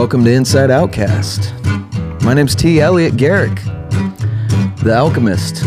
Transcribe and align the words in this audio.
Welcome 0.00 0.24
to 0.24 0.32
Inside 0.32 0.70
Outcast. 0.70 1.52
My 2.22 2.32
name's 2.32 2.54
T. 2.54 2.80
Elliot 2.80 3.18
Garrick, 3.18 3.54
the 4.82 4.94
alchemist. 4.96 5.62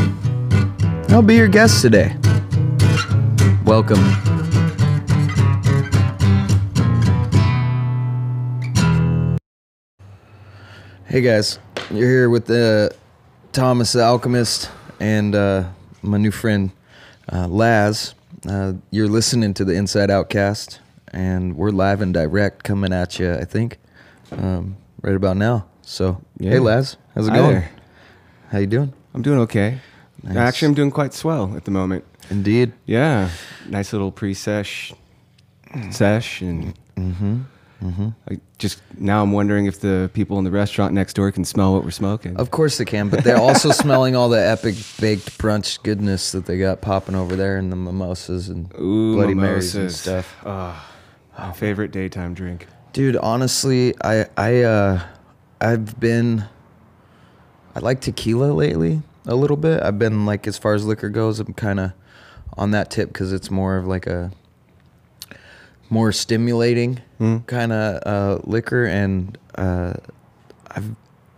I'll 1.11 1.21
be 1.21 1.35
your 1.35 1.47
guest 1.47 1.83
today. 1.83 2.15
Welcome. 3.63 3.99
Hey 11.05 11.21
guys, 11.21 11.59
you're 11.91 12.09
here 12.09 12.29
with 12.31 12.47
the 12.47 12.91
Thomas 13.51 13.91
the 13.91 14.01
Alchemist 14.01 14.71
and 14.99 15.35
uh, 15.35 15.65
my 16.01 16.17
new 16.17 16.31
friend 16.31 16.71
uh, 17.31 17.47
Laz. 17.47 18.15
Uh, 18.49 18.73
you're 18.89 19.07
listening 19.07 19.53
to 19.53 19.63
the 19.63 19.73
Inside 19.73 20.09
Outcast, 20.09 20.79
and 21.09 21.55
we're 21.55 21.69
live 21.69 22.01
and 22.01 22.15
direct 22.15 22.63
coming 22.63 22.91
at 22.91 23.19
you. 23.19 23.31
I 23.31 23.45
think 23.45 23.77
um, 24.39 24.77
right 25.01 25.15
about 25.15 25.37
now. 25.37 25.65
So 25.81 26.21
Yeah. 26.39 26.51
hey 26.51 26.59
Laz, 26.59 26.97
how's 27.15 27.27
it 27.27 27.31
Hi 27.31 27.37
going? 27.37 27.51
there. 27.55 27.71
How 28.51 28.59
you 28.59 28.67
doing? 28.67 28.93
I'm 29.13 29.21
doing 29.21 29.39
okay. 29.39 29.79
Nice. 30.23 30.37
Actually, 30.37 30.67
I'm 30.69 30.73
doing 30.75 30.91
quite 30.91 31.13
swell 31.13 31.53
at 31.57 31.65
the 31.65 31.71
moment. 31.71 32.05
Indeed. 32.29 32.71
Yeah, 32.85 33.29
nice 33.67 33.91
little 33.91 34.11
pre-sesh, 34.11 34.93
sesh, 35.91 36.41
and 36.41 36.73
Mm-hmm. 36.95 37.41
Mm-hmm. 37.83 38.09
I 38.29 38.39
just 38.59 38.81
now 38.97 39.21
I'm 39.23 39.33
wondering 39.33 39.65
if 39.65 39.81
the 39.81 40.09
people 40.13 40.37
in 40.37 40.45
the 40.45 40.51
restaurant 40.51 40.93
next 40.93 41.15
door 41.15 41.29
can 41.33 41.43
smell 41.43 41.73
what 41.73 41.83
we're 41.83 41.91
smoking. 41.91 42.37
Of 42.37 42.49
course 42.51 42.77
they 42.77 42.85
can, 42.85 43.09
but 43.09 43.25
they're 43.25 43.35
also 43.41 43.71
smelling 43.83 44.15
all 44.15 44.29
the 44.29 44.39
epic 44.39 44.75
baked 45.01 45.37
brunch 45.37 45.83
goodness 45.83 46.31
that 46.31 46.45
they 46.45 46.57
got 46.57 46.79
popping 46.79 47.15
over 47.15 47.35
there 47.35 47.57
and 47.57 47.69
the 47.71 47.75
mimosas 47.75 48.47
and 48.47 48.71
Ooh, 48.79 49.15
Bloody 49.15 49.33
Marys 49.33 49.75
and 49.75 49.91
stuff. 49.91 50.33
Ah, 50.45 50.89
my 51.37 51.51
favorite 51.51 51.91
daytime 51.91 52.33
drink. 52.33 52.67
Dude, 52.93 53.15
honestly, 53.17 53.95
I 54.03 54.27
I 54.37 54.61
uh 54.61 55.01
I've 55.59 55.99
been 55.99 56.45
I 57.75 57.79
like 57.79 58.01
tequila 58.01 58.53
lately 58.53 59.01
a 59.25 59.35
little 59.35 59.57
bit. 59.57 59.81
I've 59.81 59.97
been 59.97 60.25
like 60.25 60.45
as 60.47 60.57
far 60.57 60.73
as 60.75 60.85
liquor 60.85 61.09
goes, 61.09 61.39
I'm 61.39 61.53
kind 61.53 61.79
of 61.79 61.93
on 62.55 62.71
that 62.71 62.91
tip 62.91 63.11
cuz 63.13 63.33
it's 63.33 63.49
more 63.49 63.77
of 63.77 63.87
like 63.87 64.05
a 64.05 64.31
more 65.89 66.11
stimulating 66.11 66.99
Mm. 67.19 67.45
kind 67.47 67.71
of 67.71 68.01
uh 68.05 68.41
liquor 68.43 68.85
and 68.85 69.37
uh 69.55 69.93
I've 70.69 70.95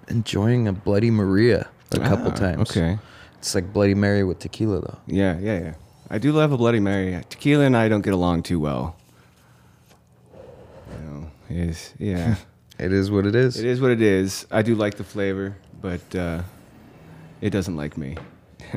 enjoying 0.09 0.67
a 0.67 0.73
bloody 0.73 1.09
maria 1.11 1.67
a 1.91 1.99
couple 1.99 2.31
Ah, 2.31 2.35
times. 2.35 2.69
Okay. 2.71 2.99
It's 3.39 3.55
like 3.55 3.71
bloody 3.71 3.95
mary 3.95 4.23
with 4.23 4.39
tequila 4.39 4.81
though. 4.81 4.97
Yeah, 5.07 5.37
yeah, 5.39 5.59
yeah. 5.59 5.73
I 6.09 6.17
do 6.19 6.31
love 6.31 6.51
a 6.51 6.57
Bloody 6.57 6.79
Mary. 6.79 7.19
Tequila 7.31 7.63
and 7.65 7.75
I 7.75 7.89
don't 7.89 8.01
get 8.03 8.13
along 8.13 8.43
too 8.43 8.59
well. 8.59 8.95
Is 11.49 11.93
yeah. 11.99 12.35
It 12.77 12.91
is 12.91 13.09
what 13.09 13.25
it 13.25 13.35
is. 13.35 13.57
It 13.57 13.65
is 13.65 13.79
what 13.79 13.91
it 13.91 14.01
is. 14.01 14.45
I 14.51 14.61
do 14.61 14.75
like 14.75 14.95
the 14.95 15.05
flavor, 15.05 15.55
but 15.81 16.13
uh, 16.13 16.41
it 17.39 17.51
doesn't 17.51 17.77
like 17.77 17.95
me. 17.97 18.17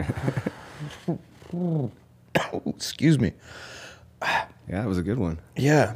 Excuse 2.67 3.19
me. 3.19 3.33
Yeah, 4.23 4.47
that 4.69 4.87
was 4.87 4.99
a 4.99 5.03
good 5.03 5.19
one. 5.19 5.39
Yeah. 5.57 5.95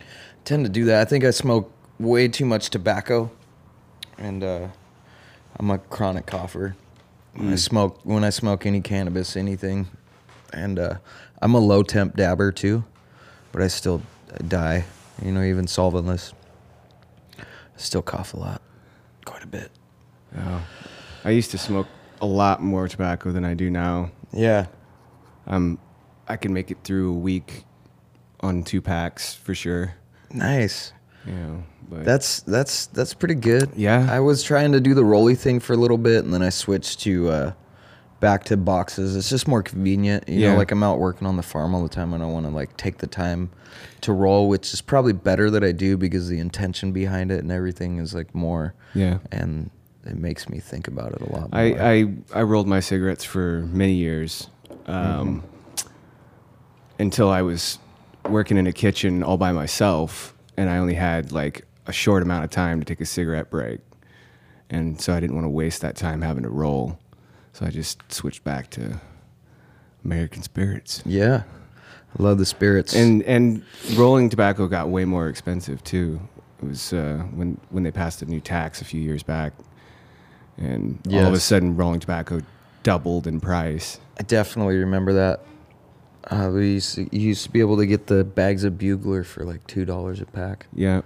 I 0.00 0.04
Tend 0.44 0.64
to 0.64 0.70
do 0.70 0.84
that. 0.86 1.00
I 1.00 1.04
think 1.06 1.24
I 1.24 1.30
smoke 1.30 1.72
way 1.98 2.28
too 2.28 2.44
much 2.44 2.70
tobacco 2.70 3.30
and 4.16 4.44
uh 4.44 4.68
I'm 5.58 5.70
a 5.70 5.78
chronic 5.78 6.26
cougher. 6.26 6.76
When 7.34 7.48
I 7.48 7.54
Mm. 7.54 7.58
smoke 7.58 8.00
when 8.04 8.22
I 8.24 8.30
smoke 8.30 8.64
any 8.66 8.80
cannabis, 8.80 9.36
anything. 9.36 9.88
And 10.52 10.78
uh 10.78 10.98
I'm 11.42 11.54
a 11.54 11.58
low 11.60 11.82
temp 11.82 12.16
dabber 12.16 12.52
too, 12.52 12.84
but 13.52 13.60
I 13.62 13.66
still 13.68 14.02
die, 14.46 14.84
you 15.24 15.32
know, 15.32 15.42
even 15.42 15.66
solventless. 15.66 16.32
I 17.38 17.44
still 17.76 18.02
cough 18.02 18.34
a 18.34 18.38
lot. 18.38 18.62
Quite 19.24 19.44
a 19.44 19.46
bit. 19.46 19.70
Oh. 20.36 20.62
I 21.24 21.30
used 21.30 21.50
to 21.52 21.58
smoke 21.58 21.86
a 22.20 22.26
lot 22.26 22.62
more 22.62 22.88
tobacco 22.88 23.32
than 23.32 23.44
I 23.44 23.54
do 23.54 23.70
now. 23.70 24.10
Yeah. 24.32 24.66
Um, 25.46 25.78
I 26.28 26.36
can 26.36 26.52
make 26.52 26.70
it 26.70 26.78
through 26.84 27.10
a 27.10 27.18
week 27.18 27.64
on 28.40 28.62
two 28.62 28.80
packs 28.80 29.34
for 29.34 29.54
sure. 29.54 29.94
Nice. 30.32 30.92
You 31.26 31.32
know, 31.32 31.62
but 31.88 32.04
That's 32.04 32.40
that's 32.40 32.86
that's 32.86 33.14
pretty 33.14 33.34
good. 33.34 33.70
Yeah. 33.76 34.06
I 34.10 34.20
was 34.20 34.42
trying 34.42 34.72
to 34.72 34.80
do 34.80 34.94
the 34.94 35.04
rolly 35.04 35.34
thing 35.34 35.60
for 35.60 35.72
a 35.72 35.76
little 35.76 35.98
bit, 35.98 36.24
and 36.24 36.32
then 36.32 36.42
I 36.42 36.48
switched 36.50 37.00
to 37.00 37.28
uh, 37.28 37.52
back 38.20 38.44
to 38.44 38.56
boxes. 38.56 39.14
It's 39.16 39.28
just 39.28 39.46
more 39.46 39.62
convenient. 39.62 40.28
You 40.28 40.40
Yeah. 40.40 40.52
know, 40.52 40.58
like 40.58 40.70
I'm 40.72 40.82
out 40.82 40.98
working 40.98 41.26
on 41.26 41.36
the 41.36 41.42
farm 41.42 41.74
all 41.74 41.82
the 41.82 41.88
time, 41.88 42.12
and 42.12 42.22
I 42.22 42.26
want 42.26 42.46
to 42.46 42.50
like 42.52 42.76
take 42.76 42.98
the 42.98 43.06
time 43.06 43.50
to 44.00 44.12
roll, 44.12 44.48
which 44.48 44.72
is 44.74 44.80
probably 44.80 45.12
better 45.12 45.50
that 45.50 45.62
I 45.64 45.72
do 45.72 45.96
because 45.96 46.28
the 46.28 46.38
intention 46.40 46.92
behind 46.92 47.30
it 47.30 47.40
and 47.40 47.50
everything 47.52 47.98
is 47.98 48.14
like 48.14 48.34
more. 48.34 48.74
yeah. 48.94 49.18
And 49.30 49.70
it 50.04 50.16
makes 50.16 50.48
me 50.48 50.58
think 50.58 50.88
about 50.88 51.12
it 51.12 51.20
a 51.20 51.32
lot. 51.32 51.52
More. 51.52 51.60
I, 51.60 51.64
I 51.98 52.14
I 52.40 52.42
rolled 52.42 52.66
my 52.66 52.80
cigarettes 52.80 53.24
for 53.24 53.68
many 53.70 53.92
years, 53.94 54.48
um, 54.86 55.42
until 56.98 57.28
I 57.30 57.42
was 57.42 57.78
working 58.28 58.56
in 58.56 58.66
a 58.66 58.72
kitchen 58.72 59.22
all 59.22 59.36
by 59.36 59.52
myself, 59.52 60.34
and 60.56 60.68
I 60.70 60.78
only 60.78 60.94
had 60.94 61.30
like 61.32 61.64
a 61.86 61.92
short 61.92 62.22
amount 62.22 62.44
of 62.44 62.50
time 62.50 62.80
to 62.80 62.84
take 62.84 63.00
a 63.00 63.06
cigarette 63.06 63.50
break, 63.50 63.80
and 64.70 65.00
so 65.00 65.14
I 65.14 65.20
didn't 65.20 65.36
want 65.36 65.44
to 65.44 65.50
waste 65.50 65.80
that 65.82 65.96
time 65.96 66.22
having 66.22 66.42
to 66.42 66.48
roll, 66.50 66.98
so 67.52 67.66
I 67.66 67.70
just 67.70 68.10
switched 68.12 68.44
back 68.44 68.70
to 68.70 69.00
American 70.04 70.42
Spirits. 70.42 71.02
yeah, 71.06 71.42
I 72.18 72.22
love 72.22 72.38
the 72.38 72.46
spirits. 72.46 72.94
And 72.94 73.22
and 73.24 73.62
rolling 73.94 74.28
tobacco 74.30 74.66
got 74.68 74.88
way 74.88 75.04
more 75.04 75.28
expensive 75.28 75.82
too. 75.84 76.20
It 76.62 76.68
was 76.68 76.92
uh, 76.92 77.18
when 77.34 77.60
when 77.70 77.82
they 77.82 77.90
passed 77.90 78.22
a 78.22 78.26
new 78.26 78.40
tax 78.40 78.80
a 78.80 78.84
few 78.84 79.00
years 79.00 79.22
back, 79.22 79.52
and 80.56 80.98
all 81.12 81.26
of 81.26 81.32
a 81.34 81.40
sudden 81.40 81.76
rolling 81.76 82.00
tobacco 82.00 82.40
doubled 82.82 83.26
in 83.26 83.40
price. 83.40 84.00
I 84.18 84.22
definitely 84.22 84.76
remember 84.78 85.12
that. 85.14 85.40
Uh, 86.30 86.50
we 86.52 86.72
used 86.74 86.94
to, 86.96 87.02
you 87.16 87.28
used 87.28 87.44
to 87.44 87.50
be 87.50 87.60
able 87.60 87.76
to 87.78 87.86
get 87.86 88.06
the 88.06 88.22
bags 88.24 88.64
of 88.64 88.76
Bugler 88.76 89.24
for 89.24 89.44
like 89.44 89.66
two 89.66 89.84
dollars 89.84 90.20
a 90.20 90.26
pack. 90.26 90.66
Yeah, 90.74 91.02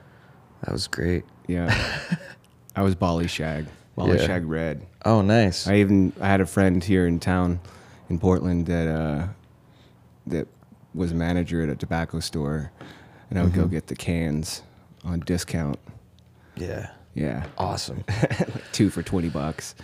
That 0.64 0.72
was 0.72 0.86
great. 0.88 1.24
yeah. 1.46 1.72
I 2.76 2.82
was 2.82 2.94
Bali 2.94 3.28
Shag, 3.28 3.66
Bali 3.96 4.18
Yeah. 4.18 4.40
Red. 4.42 4.86
Oh, 5.04 5.20
nice. 5.22 5.66
I 5.68 5.76
even 5.76 6.12
I 6.20 6.28
had 6.28 6.40
a 6.40 6.46
friend 6.46 6.82
here 6.82 7.06
in 7.06 7.18
town, 7.20 7.60
in 8.08 8.18
Portland 8.18 8.66
that 8.66 8.88
uh, 8.88 9.26
that 10.26 10.48
was 10.94 11.12
a 11.12 11.14
manager 11.14 11.62
at 11.62 11.68
a 11.68 11.76
tobacco 11.76 12.20
store, 12.20 12.70
and 13.30 13.38
I 13.38 13.42
would 13.42 13.54
go 13.54 13.64
Mhm. 13.64 13.70
get 13.70 13.86
the 13.88 13.96
cans 13.96 14.62
on 15.04 15.20
discount. 15.20 15.78
yeah. 16.56 16.88
Yeah, 17.14 17.44
Awesome. 17.58 18.04
two 18.72 18.88
for 18.88 19.02
twenty 19.02 19.28
bucks. 19.28 19.74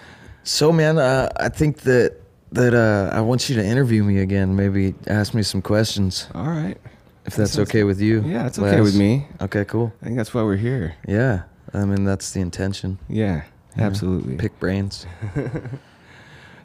so, 0.45 0.73
man, 0.73 0.97
uh, 0.99 1.29
I 1.37 1.51
think 1.51 1.81
that 1.81 2.15
that 2.53 2.73
uh, 2.73 3.15
I 3.15 3.21
want 3.21 3.51
you 3.51 3.57
to 3.57 3.63
interview 3.63 4.03
me 4.03 4.19
again. 4.21 4.57
Maybe 4.57 4.95
ask 5.07 5.35
me 5.35 5.43
some 5.43 5.61
questions, 5.61 6.27
All 6.35 6.47
right. 6.47 6.79
if 7.27 7.35
That 7.35 7.43
that's 7.43 7.53
sounds- 7.53 7.69
okay 7.69 7.85
with 7.85 8.01
you. 8.01 8.23
Yeah, 8.27 8.47
it's 8.47 8.59
okay 8.59 8.81
with 8.81 8.97
me. 8.97 9.27
Okay, 9.43 9.67
cool. 9.67 9.93
I 10.01 10.07
think 10.07 10.17
that's 10.17 10.33
why 10.33 10.41
we're 10.43 10.57
here. 10.57 10.95
Yeah, 11.07 11.43
I 11.75 11.85
mean 11.85 12.05
that's 12.05 12.31
the 12.33 12.41
intention. 12.41 12.99
Yeah, 13.11 13.43
Absolutely. 13.79 14.37
Pick 14.37 14.59
brains. 14.59 15.07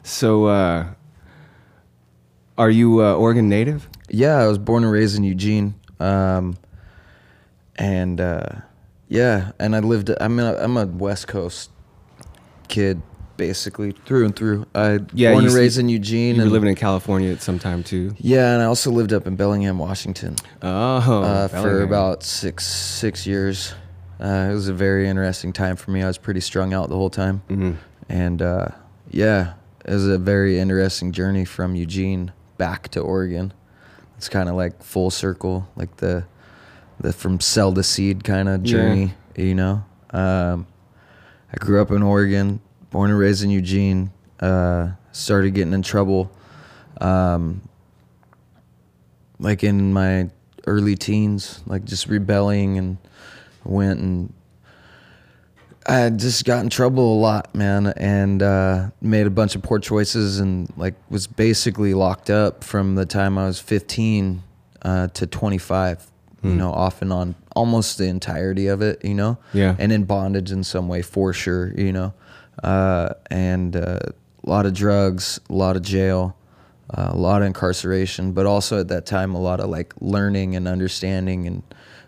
So, 0.06 0.44
uh, 0.48 0.88
are 2.58 2.68
you 2.70 3.02
uh, 3.02 3.14
Oregon 3.14 3.48
native? 3.48 3.88
Yeah, 4.10 4.36
I 4.36 4.46
was 4.46 4.58
born 4.58 4.84
and 4.84 4.92
raised 4.92 5.16
in 5.16 5.24
Eugene, 5.24 5.74
um, 5.98 6.58
and 7.76 8.20
uh, 8.20 8.46
yeah, 9.08 9.52
and 9.58 9.74
I 9.74 9.78
lived. 9.78 10.10
I'm 10.20 10.38
a, 10.38 10.56
I'm 10.56 10.76
a 10.76 10.84
West 10.84 11.26
Coast 11.26 11.70
kid, 12.68 13.00
basically 13.38 13.92
through 14.04 14.26
and 14.26 14.36
through. 14.36 14.66
I 14.74 14.98
Yeah, 15.14 15.32
born 15.32 15.46
and 15.46 15.54
raised 15.54 15.78
in 15.78 15.88
Eugene, 15.88 16.34
You 16.34 16.42
were 16.42 16.44
and 16.44 16.52
living 16.52 16.68
in 16.68 16.74
California 16.76 17.32
at 17.32 17.40
some 17.40 17.58
time 17.58 17.82
too. 17.82 18.14
yeah, 18.18 18.52
and 18.52 18.62
I 18.62 18.66
also 18.66 18.90
lived 18.90 19.14
up 19.14 19.26
in 19.26 19.36
Bellingham, 19.36 19.78
Washington, 19.78 20.36
Oh, 20.62 21.22
uh, 21.22 21.48
for 21.48 21.80
about 21.80 22.22
six 22.22 22.66
six 22.66 23.26
years. 23.26 23.72
Uh, 24.20 24.48
it 24.50 24.54
was 24.54 24.68
a 24.68 24.74
very 24.74 25.08
interesting 25.08 25.52
time 25.52 25.76
for 25.76 25.90
me. 25.90 26.02
I 26.02 26.06
was 26.06 26.18
pretty 26.18 26.40
strung 26.40 26.72
out 26.72 26.88
the 26.88 26.96
whole 26.96 27.10
time, 27.10 27.42
Mhm. 27.48 27.76
and 28.08 28.40
uh, 28.42 28.68
yeah, 29.10 29.54
it 29.84 29.92
was 29.92 30.06
a 30.06 30.18
very 30.18 30.58
interesting 30.58 31.12
journey 31.12 31.44
from 31.44 31.74
Eugene 31.74 32.32
back 32.56 32.88
to 32.90 33.00
Oregon. 33.00 33.52
It's 34.16 34.28
kind 34.28 34.48
of 34.48 34.54
like 34.54 34.82
full 34.82 35.10
circle, 35.10 35.68
like 35.76 35.96
the 35.98 36.24
the 37.00 37.12
from 37.12 37.40
cell 37.40 37.72
to 37.74 37.82
seed 37.82 38.22
kind 38.22 38.48
of 38.48 38.60
Yeah. 38.64 38.70
journey, 38.70 39.14
you 39.36 39.54
know. 39.54 39.84
Um, 40.10 40.66
I 41.52 41.56
grew 41.58 41.82
up 41.82 41.90
in 41.90 42.02
Oregon, 42.04 42.60
born 42.90 43.10
and 43.10 43.18
raised 43.18 43.42
in 43.42 43.50
Eugene. 43.50 44.10
Uh, 44.38 44.90
started 45.10 45.54
getting 45.54 45.72
in 45.72 45.82
trouble, 45.82 46.30
um, 47.00 47.62
like 49.38 49.64
in 49.64 49.92
my 49.92 50.30
early 50.66 50.94
teens, 50.96 51.60
like 51.66 51.84
just 51.84 52.06
rebelling 52.08 52.78
and 52.78 52.96
went 53.64 54.00
and 54.00 54.32
I 55.86 56.08
just 56.08 56.46
got 56.46 56.62
in 56.64 56.70
trouble 56.70 57.14
a 57.14 57.20
lot, 57.20 57.54
man, 57.54 57.88
and 57.88 58.42
uh, 58.42 58.90
made 59.02 59.26
a 59.26 59.30
bunch 59.30 59.54
of 59.54 59.62
poor 59.62 59.78
choices, 59.78 60.38
and 60.40 60.72
like 60.78 60.94
was 61.10 61.26
basically 61.26 61.92
locked 61.92 62.30
up 62.30 62.64
from 62.64 62.94
the 62.94 63.04
time 63.04 63.36
I 63.36 63.46
was 63.46 63.60
15 63.60 64.42
uh, 64.82 65.08
to 65.08 65.26
25. 65.26 66.06
You 66.42 66.50
Hmm. 66.50 66.58
know, 66.58 66.72
off 66.72 67.00
and 67.00 67.10
on, 67.10 67.34
almost 67.56 67.96
the 67.96 68.04
entirety 68.04 68.66
of 68.66 68.82
it, 68.82 69.02
you 69.02 69.14
know. 69.14 69.38
Yeah. 69.54 69.76
And 69.78 69.90
in 69.92 70.04
bondage 70.04 70.52
in 70.52 70.62
some 70.62 70.88
way, 70.88 71.00
for 71.00 71.32
sure, 71.32 71.72
you 71.74 71.90
know. 71.92 72.12
Uh, 72.62 73.10
and 73.30 73.74
uh, 73.76 73.98
a 74.46 74.48
lot 74.50 74.66
of 74.66 74.74
drugs, 74.74 75.40
a 75.48 75.54
lot 75.54 75.74
of 75.76 75.80
jail, 75.82 76.36
uh, 76.90 77.08
a 77.12 77.16
lot 77.16 77.40
of 77.40 77.46
incarceration, 77.46 78.32
but 78.32 78.44
also 78.44 78.78
at 78.80 78.88
that 78.88 79.06
time 79.06 79.34
a 79.34 79.40
lot 79.40 79.58
of 79.58 79.70
like 79.70 79.94
learning 80.00 80.54
and 80.54 80.68
understanding 80.68 81.46
and 81.46 81.62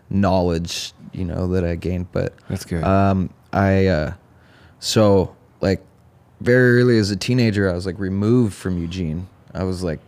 knowledge, 0.09 0.93
you 1.13 1.25
know, 1.25 1.47
that 1.49 1.63
I 1.63 1.75
gained. 1.75 2.11
But 2.11 2.33
That's 2.49 2.65
good. 2.65 2.83
um, 2.83 3.29
I 3.53 3.87
uh, 3.87 4.13
so 4.79 5.35
like 5.61 5.81
very 6.41 6.81
early 6.81 6.97
as 6.97 7.11
a 7.11 7.15
teenager, 7.15 7.69
I 7.69 7.73
was 7.73 7.85
like 7.85 7.99
removed 7.99 8.53
from 8.53 8.77
Eugene. 8.77 9.27
I 9.53 9.63
was 9.63 9.83
like 9.83 9.99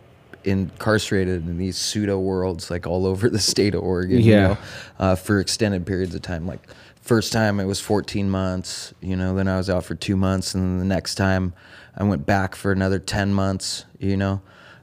incarcerated 0.44 1.46
in 1.46 1.58
these 1.58 1.76
pseudo 1.76 2.18
worlds, 2.18 2.70
like 2.70 2.86
all 2.86 3.06
over 3.06 3.28
the 3.28 3.38
state 3.38 3.74
of 3.74 3.82
Oregon. 3.82 4.20
You 4.20 4.32
Yeah. 4.32 4.46
know, 4.48 4.58
uh, 4.98 5.14
for 5.16 5.40
extended 5.40 5.86
periods 5.86 6.14
of 6.14 6.22
time. 6.22 6.46
Like 6.46 6.60
first 7.02 7.32
time 7.32 7.58
it 7.60 7.64
was 7.64 7.80
14 7.80 8.30
months. 8.30 8.94
You 9.00 9.16
know, 9.16 9.34
then 9.34 9.48
I 9.48 9.56
was 9.56 9.68
out 9.70 9.84
for 9.84 9.94
two 9.94 10.16
months, 10.16 10.54
and 10.54 10.62
then 10.64 10.78
the 10.78 10.84
next 10.94 11.16
time 11.16 11.52
I 11.96 12.04
went 12.04 12.24
back 12.26 12.54
for 12.54 12.72
another 12.72 12.98
10 12.98 13.32
months. 13.34 13.84
You 13.98 14.16
know, 14.16 14.40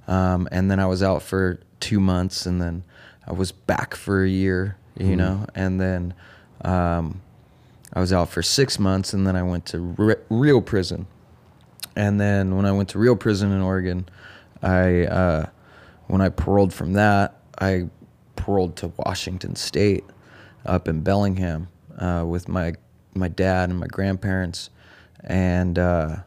um, 0.08 0.48
and 0.52 0.70
then 0.70 0.80
I 0.80 0.86
was 0.86 1.02
out 1.02 1.22
for 1.24 1.60
two 1.80 2.00
months, 2.00 2.46
and 2.46 2.62
then 2.62 2.84
I 3.26 3.34
was 3.34 3.52
back 3.52 3.96
for 3.96 4.24
a 4.24 4.30
year. 4.30 4.78
You 5.00 5.16
know, 5.16 5.46
and 5.56 5.80
then. 5.80 6.14
Um, 6.62 7.22
I 7.94 8.00
was 8.00 8.12
out 8.12 8.30
for 8.30 8.44
six 8.44 8.80
months, 8.80 9.14
and 9.14 9.26
then 9.26 9.36
I 9.36 9.44
went 9.44 9.66
to 9.68 9.80
re- 9.80 10.16
real 10.30 10.62
prison. 10.62 11.08
And 11.96 12.20
then 12.20 12.56
when 12.56 12.66
I 12.66 12.72
went 12.72 12.90
to 12.90 13.00
real 13.00 13.16
prison 13.16 13.52
in 13.52 13.62
Oregon, 13.62 14.08
I 14.62 15.06
uh, 15.06 15.46
when 16.08 16.22
I 16.22 16.30
paroled 16.30 16.74
from 16.74 16.94
that, 16.94 17.40
I 17.60 17.90
paroled 18.36 18.76
to 18.78 18.92
Washington 18.98 19.56
State, 19.56 20.04
up 20.66 20.88
in 20.88 21.02
Bellingham, 21.02 21.70
uh, 21.98 22.24
with 22.28 22.48
my 22.48 22.76
my 23.16 23.30
dad 23.30 23.70
and 23.70 23.80
my 23.80 23.88
grandparents, 23.88 24.70
and 25.24 25.80
uh, 25.80 26.18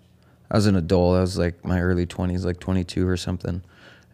I 0.50 0.56
was 0.56 0.66
an 0.66 0.76
adult. 0.76 1.18
I 1.18 1.20
was 1.20 1.38
like 1.38 1.64
my 1.64 1.80
early 1.80 2.06
twenties, 2.06 2.44
like 2.44 2.58
twenty 2.58 2.84
two 2.84 3.06
or 3.06 3.16
something, 3.16 3.62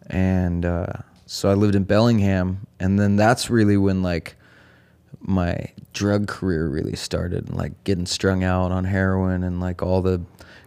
and 0.09 0.67
uh, 0.67 0.93
so 1.27 1.49
I 1.49 1.55
lived 1.55 1.75
in 1.75 1.85
Bellingham, 1.85 2.67
and 2.81 2.99
then 2.99 3.17
that's 3.17 3.49
really 3.49 3.77
when 3.77 4.03
like 4.03 4.37
my 5.21 5.67
drug 5.93 6.29
career 6.29 6.69
really 6.69 6.95
started 6.97 7.53
like 7.53 7.73
getting 7.85 8.07
strung 8.07 8.45
out 8.45 8.71
on 8.71 8.85
heroin 8.85 9.43
and 9.43 9.61
like 9.61 9.83
all 9.83 10.03
the 10.03 10.21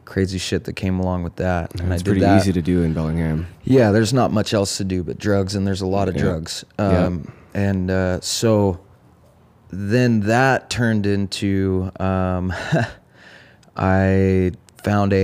crazy 0.05 0.37
shit 0.39 0.63
that 0.63 0.73
came 0.73 0.99
along 0.99 1.21
with 1.23 1.35
that 1.35 1.71
and 1.79 1.93
it's 1.93 2.01
i 2.01 2.03
did 2.03 2.05
pretty 2.05 2.19
that 2.21 2.37
easy 2.41 2.51
to 2.51 2.61
do 2.63 2.81
in 2.83 2.93
Bellingham. 2.93 3.45
yeah 3.63 3.91
there's 3.91 4.11
not 4.11 4.31
much 4.31 4.53
else 4.55 4.77
to 4.77 4.83
do 4.83 5.03
but 5.03 5.19
drugs 5.19 5.53
and 5.55 5.67
there's 5.67 5.81
a 5.81 5.85
lot 5.87 6.09
of 6.09 6.15
Yeah. 6.15 6.21
drugs 6.23 6.65
Yeah. 6.79 7.05
um, 7.05 7.31
and 7.53 7.91
uh, 7.91 8.19
so 8.21 8.79
then 9.69 10.21
that 10.21 10.69
turned 10.71 11.05
into 11.05 11.91
um, 11.99 12.51
i 13.75 14.51
found 14.83 15.13
aa 15.13 15.15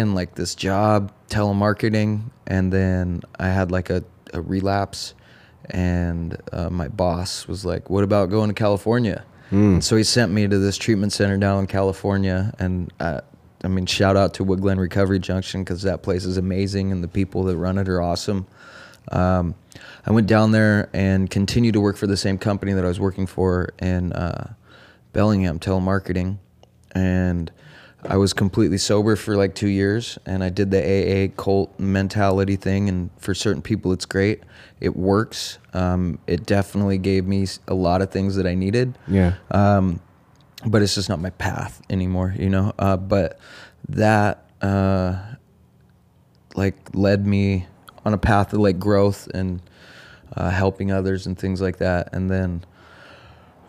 and 0.00 0.14
like 0.14 0.34
this 0.34 0.54
job 0.54 1.12
telemarketing 1.28 2.22
and 2.46 2.72
then 2.72 3.20
i 3.38 3.46
had 3.48 3.70
like 3.70 3.90
a, 3.90 4.02
a 4.34 4.40
relapse 4.40 5.14
and 5.70 6.36
uh, 6.52 6.70
my 6.70 6.88
boss 6.88 7.46
was 7.46 7.64
like 7.64 7.88
what 7.90 8.04
about 8.04 8.30
going 8.30 8.48
to 8.48 8.54
california 8.54 9.24
and 9.50 9.82
so 9.84 9.96
he 9.96 10.04
sent 10.04 10.30
me 10.30 10.46
to 10.46 10.58
this 10.58 10.76
treatment 10.76 11.12
center 11.12 11.36
down 11.36 11.60
in 11.60 11.66
california 11.66 12.52
and 12.58 12.92
uh, 13.00 13.20
i 13.64 13.68
mean 13.68 13.86
shout 13.86 14.16
out 14.16 14.34
to 14.34 14.44
woodglen 14.44 14.78
recovery 14.78 15.18
junction 15.18 15.62
because 15.62 15.82
that 15.82 16.02
place 16.02 16.24
is 16.24 16.36
amazing 16.36 16.92
and 16.92 17.02
the 17.02 17.08
people 17.08 17.44
that 17.44 17.56
run 17.56 17.78
it 17.78 17.88
are 17.88 18.02
awesome 18.02 18.46
um, 19.12 19.54
I 20.06 20.12
went 20.12 20.26
down 20.26 20.52
there 20.52 20.88
and 20.92 21.28
continued 21.28 21.72
to 21.74 21.80
work 21.80 21.96
for 21.96 22.06
the 22.06 22.16
same 22.16 22.38
company 22.38 22.72
that 22.72 22.84
I 22.84 22.88
was 22.88 23.00
working 23.00 23.26
for 23.26 23.70
in 23.78 24.12
uh, 24.12 24.54
Bellingham, 25.12 25.58
telemarketing. 25.58 26.38
And 26.92 27.50
I 28.04 28.16
was 28.16 28.32
completely 28.32 28.78
sober 28.78 29.16
for 29.16 29.36
like 29.36 29.54
two 29.54 29.68
years. 29.68 30.18
And 30.24 30.44
I 30.44 30.50
did 30.50 30.70
the 30.70 30.78
AA 30.80 31.28
cult 31.40 31.78
mentality 31.80 32.56
thing. 32.56 32.88
And 32.88 33.10
for 33.18 33.34
certain 33.34 33.60
people, 33.62 33.92
it's 33.92 34.06
great. 34.06 34.42
It 34.80 34.96
works. 34.96 35.58
Um, 35.74 36.18
it 36.26 36.46
definitely 36.46 36.98
gave 36.98 37.26
me 37.26 37.46
a 37.66 37.74
lot 37.74 38.00
of 38.02 38.10
things 38.10 38.36
that 38.36 38.46
I 38.46 38.54
needed 38.54 38.96
Yeah. 39.08 39.34
um, 39.50 40.00
but 40.66 40.82
it's 40.82 40.94
just 40.96 41.08
not 41.08 41.20
my 41.20 41.30
path 41.30 41.80
anymore, 41.90 42.34
you 42.38 42.48
know. 42.50 42.72
Uh, 42.78 42.96
but 42.96 43.38
that 43.88 44.44
uh, 44.62 45.16
like 46.56 46.76
led 46.94 47.26
me 47.26 47.66
on 48.04 48.12
a 48.14 48.18
path 48.18 48.52
of 48.52 48.60
like 48.60 48.78
growth 48.78 49.28
and 49.34 49.60
uh, 50.36 50.50
helping 50.50 50.90
others 50.90 51.26
and 51.26 51.38
things 51.38 51.60
like 51.60 51.78
that. 51.78 52.08
And 52.12 52.28
then 52.30 52.64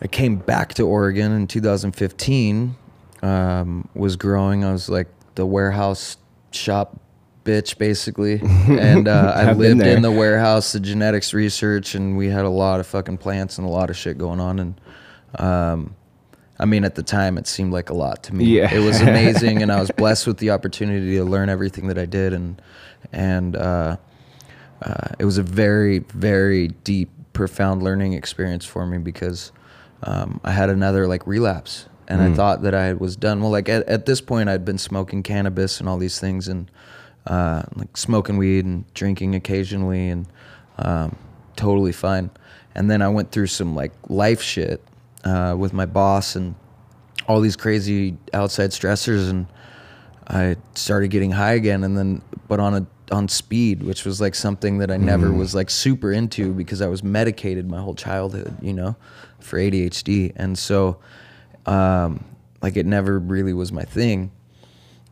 I 0.01 0.07
came 0.07 0.37
back 0.37 0.73
to 0.75 0.83
Oregon 0.87 1.31
in 1.31 1.45
2015. 1.47 2.75
Um, 3.21 3.89
was 3.93 4.15
growing. 4.15 4.63
I 4.63 4.71
was 4.71 4.89
like 4.89 5.07
the 5.35 5.45
warehouse 5.45 6.17
shop 6.51 6.99
bitch 7.43 7.77
basically, 7.77 8.39
and 8.43 9.07
uh, 9.07 9.33
I 9.35 9.53
lived 9.53 9.81
in 9.81 10.01
the 10.01 10.11
warehouse, 10.11 10.71
the 10.71 10.79
genetics 10.79 11.33
research, 11.33 11.95
and 11.95 12.17
we 12.17 12.27
had 12.27 12.45
a 12.45 12.49
lot 12.49 12.79
of 12.79 12.87
fucking 12.87 13.17
plants 13.17 13.57
and 13.57 13.67
a 13.67 13.69
lot 13.69 13.89
of 13.89 13.97
shit 13.97 14.17
going 14.17 14.39
on. 14.39 14.59
And 14.59 14.81
um, 15.35 15.95
I 16.59 16.65
mean, 16.65 16.83
at 16.83 16.95
the 16.95 17.03
time, 17.03 17.37
it 17.37 17.47
seemed 17.47 17.73
like 17.73 17.89
a 17.89 17.93
lot 17.93 18.23
to 18.23 18.35
me. 18.35 18.45
Yeah. 18.45 18.73
It 18.73 18.79
was 18.79 19.01
amazing, 19.01 19.61
and 19.61 19.71
I 19.71 19.79
was 19.79 19.91
blessed 19.97 20.27
with 20.27 20.37
the 20.37 20.51
opportunity 20.51 21.15
to 21.15 21.23
learn 21.23 21.49
everything 21.49 21.87
that 21.87 21.97
I 21.97 22.05
did, 22.05 22.33
and 22.33 22.61
and 23.11 23.55
uh, 23.55 23.97
uh, 24.81 25.07
it 25.17 25.25
was 25.25 25.37
a 25.37 25.43
very, 25.43 25.99
very 25.99 26.69
deep, 26.69 27.09
profound 27.33 27.83
learning 27.83 28.13
experience 28.13 28.65
for 28.65 28.85
me 28.85 28.97
because 28.97 29.51
um, 30.03 30.39
I 30.43 30.51
had 30.51 30.69
another 30.69 31.07
like 31.07 31.25
relapse, 31.27 31.87
and 32.09 32.21
I 32.21 32.33
thought 32.33 32.63
that 32.63 32.73
I 32.73 32.93
was 32.93 33.15
done. 33.15 33.39
Well, 33.39 33.51
like 33.51 33.69
at, 33.69 33.87
at 33.87 34.07
this 34.07 34.19
point, 34.19 34.49
I'd 34.49 34.65
been 34.65 34.79
smoking 34.79 35.21
cannabis 35.21 35.79
and 35.79 35.87
all 35.87 35.97
these 35.97 36.19
things, 36.19 36.47
and 36.47 36.69
uh, 37.27 37.63
like 37.75 37.95
smoking 37.95 38.37
weed 38.37 38.65
and 38.65 38.91
drinking 38.95 39.35
occasionally, 39.35 40.09
and 40.09 40.25
um, 40.79 41.15
totally 41.55 41.91
fine. 41.91 42.31
And 42.73 42.89
then 42.89 43.03
I 43.03 43.09
went 43.09 43.31
through 43.31 43.47
some 43.47 43.75
like 43.75 43.91
life 44.09 44.41
shit 44.41 44.83
uh, 45.23 45.55
with 45.57 45.71
my 45.71 45.85
boss 45.85 46.35
and 46.35 46.55
all 47.27 47.41
these 47.41 47.55
crazy 47.55 48.17
outside 48.33 48.71
stressors, 48.71 49.29
and 49.29 49.45
I 50.27 50.55
started 50.73 51.09
getting 51.09 51.31
high 51.31 51.53
again, 51.53 51.83
and 51.83 51.95
then 51.95 52.23
but 52.47 52.59
on 52.59 52.73
a 52.73 52.87
on 53.11 53.27
speed, 53.27 53.83
which 53.83 54.03
was 54.03 54.19
like 54.19 54.33
something 54.33 54.79
that 54.79 54.89
I 54.89 54.97
never 54.97 55.31
was 55.31 55.53
like 55.53 55.69
super 55.69 56.11
into 56.11 56.53
because 56.53 56.81
I 56.81 56.87
was 56.87 57.03
medicated 57.03 57.69
my 57.69 57.79
whole 57.79 57.95
childhood, 57.95 58.55
you 58.61 58.73
know, 58.73 58.95
for 59.39 59.59
ADHD, 59.59 60.33
and 60.35 60.57
so 60.57 60.97
um, 61.65 62.23
like 62.61 62.77
it 62.77 62.85
never 62.85 63.19
really 63.19 63.53
was 63.53 63.71
my 63.71 63.83
thing, 63.83 64.31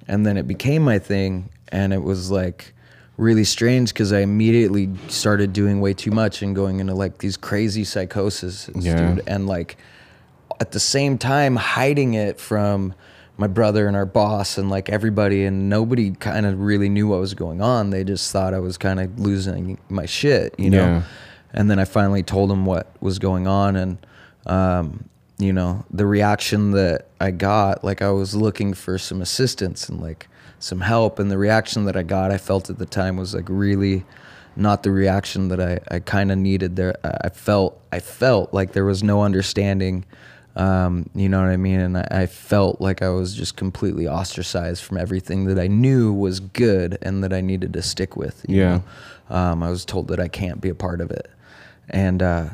and 0.08 0.26
then 0.26 0.38
it 0.38 0.48
became 0.48 0.82
my 0.84 1.00
thing, 1.00 1.50
and 1.70 1.94
it 1.94 2.02
was 2.04 2.32
like 2.32 2.74
really 3.18 3.44
strange 3.44 3.94
because 3.94 4.14
I 4.14 4.20
immediately 4.20 4.90
started 5.08 5.52
doing 5.54 5.82
way 5.82 5.94
too 5.94 6.12
much 6.12 6.42
and 6.44 6.56
going 6.56 6.80
into 6.80 6.94
like 6.94 7.18
these 7.18 7.36
crazy 7.38 7.84
psychoses, 7.84 8.70
Yeah. 8.76 9.16
dude, 9.16 9.24
and 9.28 9.48
like 9.48 9.78
at 10.60 10.72
the 10.72 10.80
same 10.80 11.18
time 11.18 11.56
hiding 11.56 12.14
it 12.14 12.40
from 12.40 12.94
my 13.40 13.48
brother 13.48 13.88
and 13.88 13.96
our 13.96 14.06
boss 14.06 14.58
and 14.58 14.70
like 14.70 14.90
everybody 14.90 15.46
and 15.46 15.70
nobody 15.70 16.12
kind 16.12 16.46
of 16.48 16.60
really 16.60 16.90
knew 16.90 17.08
what 17.08 17.20
was 17.20 17.36
going 17.36 17.62
on 17.62 17.92
they 17.92 18.04
just 18.04 18.32
thought 18.32 18.52
i 18.56 18.58
was 18.58 18.80
kind 18.80 19.00
of 19.00 19.20
losing 19.20 19.78
my 19.90 20.08
shit 20.08 20.56
you 20.58 20.72
know 20.72 20.80
Yeah. 20.80 21.02
and 21.54 21.70
then 21.70 21.78
i 21.78 21.86
finally 21.86 22.24
told 22.24 22.50
them 22.50 22.66
what 22.66 22.92
was 23.00 23.20
going 23.20 23.46
on 23.46 23.76
and 23.76 23.98
um, 24.48 25.08
you 25.40 25.54
know 25.54 25.86
the 25.92 26.06
reaction 26.06 26.72
that 26.72 27.06
i 27.22 27.30
got 27.32 27.84
like 27.84 28.02
i 28.02 28.10
was 28.10 28.36
looking 28.36 28.74
for 28.74 28.98
some 28.98 29.22
assistance 29.22 29.88
and 29.90 30.02
like 30.02 30.28
some 30.60 30.82
help 30.82 31.20
and 31.20 31.30
the 31.30 31.38
reaction 31.38 31.86
that 31.86 31.96
i 31.96 32.02
got 32.04 32.32
i 32.32 32.38
felt 32.38 32.70
at 32.70 32.80
the 32.80 32.86
time 32.86 33.18
was 33.18 33.36
like 33.36 33.46
really 33.48 34.04
not 34.56 34.82
the 34.84 34.90
reaction 34.92 35.50
that 35.50 35.60
i, 35.62 35.80
I 35.94 36.00
kind 36.00 36.32
of 36.32 36.38
needed 36.40 36.76
there 36.76 36.96
I- 37.04 37.30
felt 37.30 37.80
i 37.92 38.00
felt 38.00 38.54
like 38.54 38.72
there 38.74 38.86
was 38.86 39.04
no 39.04 39.22
understanding 39.22 40.06
um, 40.56 41.08
you 41.14 41.30
know 41.30 41.40
what 41.40 41.50
I 41.52 41.58
mean? 41.58 41.80
And 41.80 41.98
I, 42.00 42.08
I 42.10 42.26
felt 42.26 42.82
like 42.82 43.04
I 43.04 43.10
was 43.10 43.36
just 43.36 43.56
completely 43.56 44.08
ostracized 44.08 44.84
from 44.84 44.98
everything 44.98 45.46
that 45.46 45.60
I 45.60 45.68
knew 45.68 46.12
was 46.12 46.40
good 46.40 46.98
and 47.04 47.24
that 47.24 47.32
I 47.32 47.42
needed 47.42 47.74
to 47.74 47.84
stick 47.84 48.18
with. 48.18 48.44
you 48.50 48.62
Yeah. 48.62 48.82
know? 49.30 49.36
Um, 49.38 49.62
I 49.62 49.70
was 49.70 49.86
told 49.86 50.08
that 50.08 50.20
I 50.20 50.28
can't 50.28 50.60
be 50.60 50.70
a 50.70 50.74
part 50.74 51.00
of 51.00 51.12
it. 51.12 51.30
And 51.90 52.24
uh, 52.24 52.46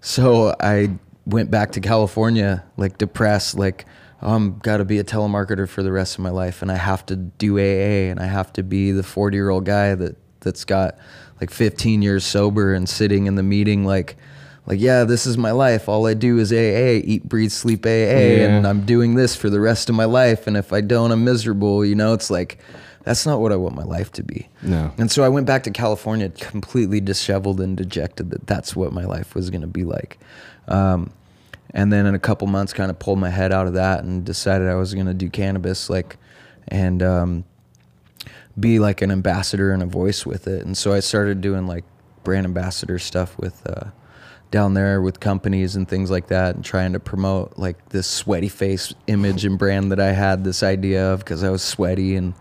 so 0.00 0.54
I 0.60 0.90
went 1.26 1.50
back 1.50 1.72
to 1.72 1.80
California, 1.80 2.64
like 2.76 2.98
depressed, 2.98 3.56
like, 3.56 3.86
oh, 4.22 4.34
I'm 4.34 4.58
got 4.58 4.78
to 4.78 4.84
be 4.84 4.98
a 4.98 5.04
telemarketer 5.04 5.68
for 5.68 5.82
the 5.82 5.92
rest 5.92 6.14
of 6.14 6.20
my 6.20 6.30
life. 6.30 6.62
And 6.62 6.70
I 6.72 6.76
have 6.76 7.04
to 7.06 7.16
do 7.16 7.58
AA 7.58 8.10
and 8.10 8.20
I 8.20 8.26
have 8.26 8.52
to 8.54 8.62
be 8.62 8.92
the 8.92 9.02
40 9.02 9.36
year 9.36 9.50
old 9.50 9.64
guy 9.64 9.94
that, 9.94 10.16
that's 10.40 10.64
got 10.64 10.96
like 11.40 11.50
15 11.50 12.02
years 12.02 12.24
sober 12.24 12.72
and 12.74 12.88
sitting 12.88 13.26
in 13.26 13.34
the 13.34 13.42
meeting 13.42 13.84
like, 13.84 14.16
like 14.66 14.78
yeah 14.78 15.04
this 15.04 15.26
is 15.26 15.36
my 15.38 15.50
life 15.52 15.88
all 15.88 16.06
i 16.06 16.12
do 16.14 16.38
is 16.38 16.52
aa 16.52 17.00
eat 17.02 17.24
breathe 17.26 17.50
sleep 17.50 17.84
aa 17.86 17.88
and 17.88 18.66
i'm 18.66 18.84
doing 18.84 19.14
this 19.14 19.34
for 19.34 19.48
the 19.50 19.58
rest 19.58 19.88
of 19.88 19.94
my 19.96 20.04
life 20.04 20.46
and 20.46 20.54
if 20.56 20.70
i 20.72 20.80
don't 20.82 21.10
i'm 21.12 21.24
miserable 21.24 21.82
you 21.84 21.94
know 21.94 22.12
it's 22.12 22.30
like 22.30 22.58
that's 23.02 23.24
not 23.24 23.40
what 23.40 23.52
i 23.52 23.56
want 23.56 23.74
my 23.74 23.82
life 23.82 24.12
to 24.12 24.22
be 24.22 24.48
No. 24.62 24.92
and 24.98 25.10
so 25.10 25.24
i 25.24 25.28
went 25.30 25.46
back 25.46 25.62
to 25.64 25.70
california 25.70 26.28
completely 26.28 27.00
disheveled 27.00 27.58
and 27.60 27.74
dejected 27.76 28.30
that 28.30 28.46
that's 28.46 28.76
what 28.76 28.92
my 28.92 29.04
life 29.06 29.34
was 29.34 29.48
going 29.48 29.62
to 29.62 29.66
be 29.66 29.84
like 29.84 30.18
um, 30.68 31.10
and 31.72 31.92
then 31.92 32.06
in 32.06 32.14
a 32.14 32.18
couple 32.18 32.46
months, 32.48 32.72
kind 32.72 32.90
of 32.90 32.98
pulled 32.98 33.18
my 33.18 33.30
head 33.30 33.52
out 33.52 33.66
of 33.66 33.74
that 33.74 34.02
and 34.04 34.24
decided 34.24 34.68
I 34.68 34.74
was 34.74 34.94
gonna 34.94 35.14
do 35.14 35.28
cannabis, 35.30 35.88
like, 35.90 36.16
and 36.68 37.02
um, 37.02 37.44
be 38.58 38.78
like 38.78 39.02
an 39.02 39.10
ambassador 39.10 39.72
and 39.72 39.82
a 39.82 39.86
voice 39.86 40.26
with 40.26 40.46
it. 40.48 40.64
And 40.66 40.76
so 40.76 40.92
I 40.92 41.00
started 41.00 41.40
doing 41.40 41.66
like 41.66 41.84
brand 42.24 42.44
ambassador 42.44 42.98
stuff 42.98 43.38
with 43.38 43.64
uh, 43.66 43.90
down 44.50 44.74
there 44.74 45.00
with 45.00 45.20
companies 45.20 45.76
and 45.76 45.88
things 45.88 46.10
like 46.10 46.26
that, 46.26 46.56
and 46.56 46.64
trying 46.64 46.92
to 46.92 47.00
promote 47.00 47.56
like 47.56 47.88
this 47.90 48.08
sweaty 48.08 48.48
face 48.48 48.92
image 49.06 49.44
and 49.44 49.56
brand 49.58 49.92
that 49.92 50.00
I 50.00 50.10
had 50.12 50.42
this 50.42 50.62
idea 50.64 51.12
of 51.12 51.20
because 51.20 51.44
I 51.44 51.50
was 51.50 51.62
sweaty 51.62 52.16
and 52.16 52.34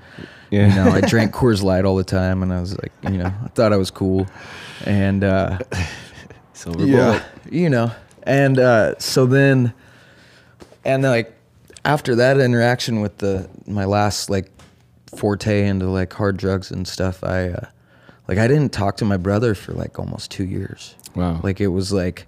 Yeah. 0.50 0.68
you 0.70 0.76
know 0.76 0.92
I 0.92 1.02
drank 1.08 1.34
Coors 1.34 1.62
Light 1.62 1.86
all 1.86 1.96
the 1.96 2.04
time, 2.04 2.42
and 2.42 2.52
I 2.52 2.60
was 2.60 2.76
like, 2.80 2.92
you 3.04 3.20
know, 3.20 3.28
I 3.44 3.48
thought 3.50 3.72
I 3.74 3.78
was 3.78 3.92
cool, 3.92 4.26
and 4.86 5.24
uh, 5.24 5.60
Silver 6.54 6.80
bullet. 6.88 7.24
you 7.52 7.70
know, 7.70 7.92
and 8.30 8.60
uh, 8.60 9.00
so 9.00 9.26
then, 9.26 9.74
and 10.86 11.04
then, 11.04 11.12
like 11.12 11.34
after 11.84 12.16
that 12.16 12.40
interaction 12.40 13.02
with 13.02 13.18
the 13.18 13.50
my 13.66 13.86
last 13.86 14.30
like 14.30 14.52
forte 15.16 15.68
into 15.68 15.88
like 15.88 16.14
hard 16.14 16.38
drugs 16.38 16.70
and 16.70 16.88
stuff, 16.88 17.24
I 17.24 17.50
uh, 17.50 17.66
like 18.28 18.38
I 18.38 18.48
didn't 18.48 18.70
talk 18.70 18.98
to 18.98 19.06
my 19.06 19.18
brother 19.18 19.56
for 19.56 19.74
like 19.74 19.98
almost 19.98 20.30
two 20.30 20.46
years. 20.46 20.96
Wow. 21.16 21.42
Like 21.42 21.60
it 21.60 21.70
was 21.70 21.92
like 21.92 22.28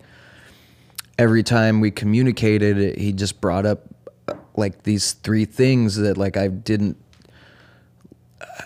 every 1.19 1.43
time 1.43 1.81
we 1.81 1.91
communicated, 1.91 2.79
it, 2.79 2.97
he 2.97 3.13
just 3.13 3.39
brought 3.39 3.67
up 3.67 3.83
uh, 4.27 4.33
like 4.55 4.81
these 4.81 5.13
three 5.13 5.45
things 5.45 5.97
that 5.97 6.17
like 6.17 6.35
I 6.35 6.47
didn't. 6.47 6.97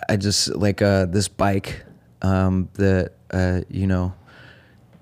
I 0.08 0.16
just 0.16 0.48
like 0.54 0.80
uh, 0.80 1.04
this 1.04 1.28
bike 1.28 1.84
um, 2.22 2.70
that 2.74 3.12
uh, 3.30 3.60
you 3.68 3.86
know, 3.86 4.14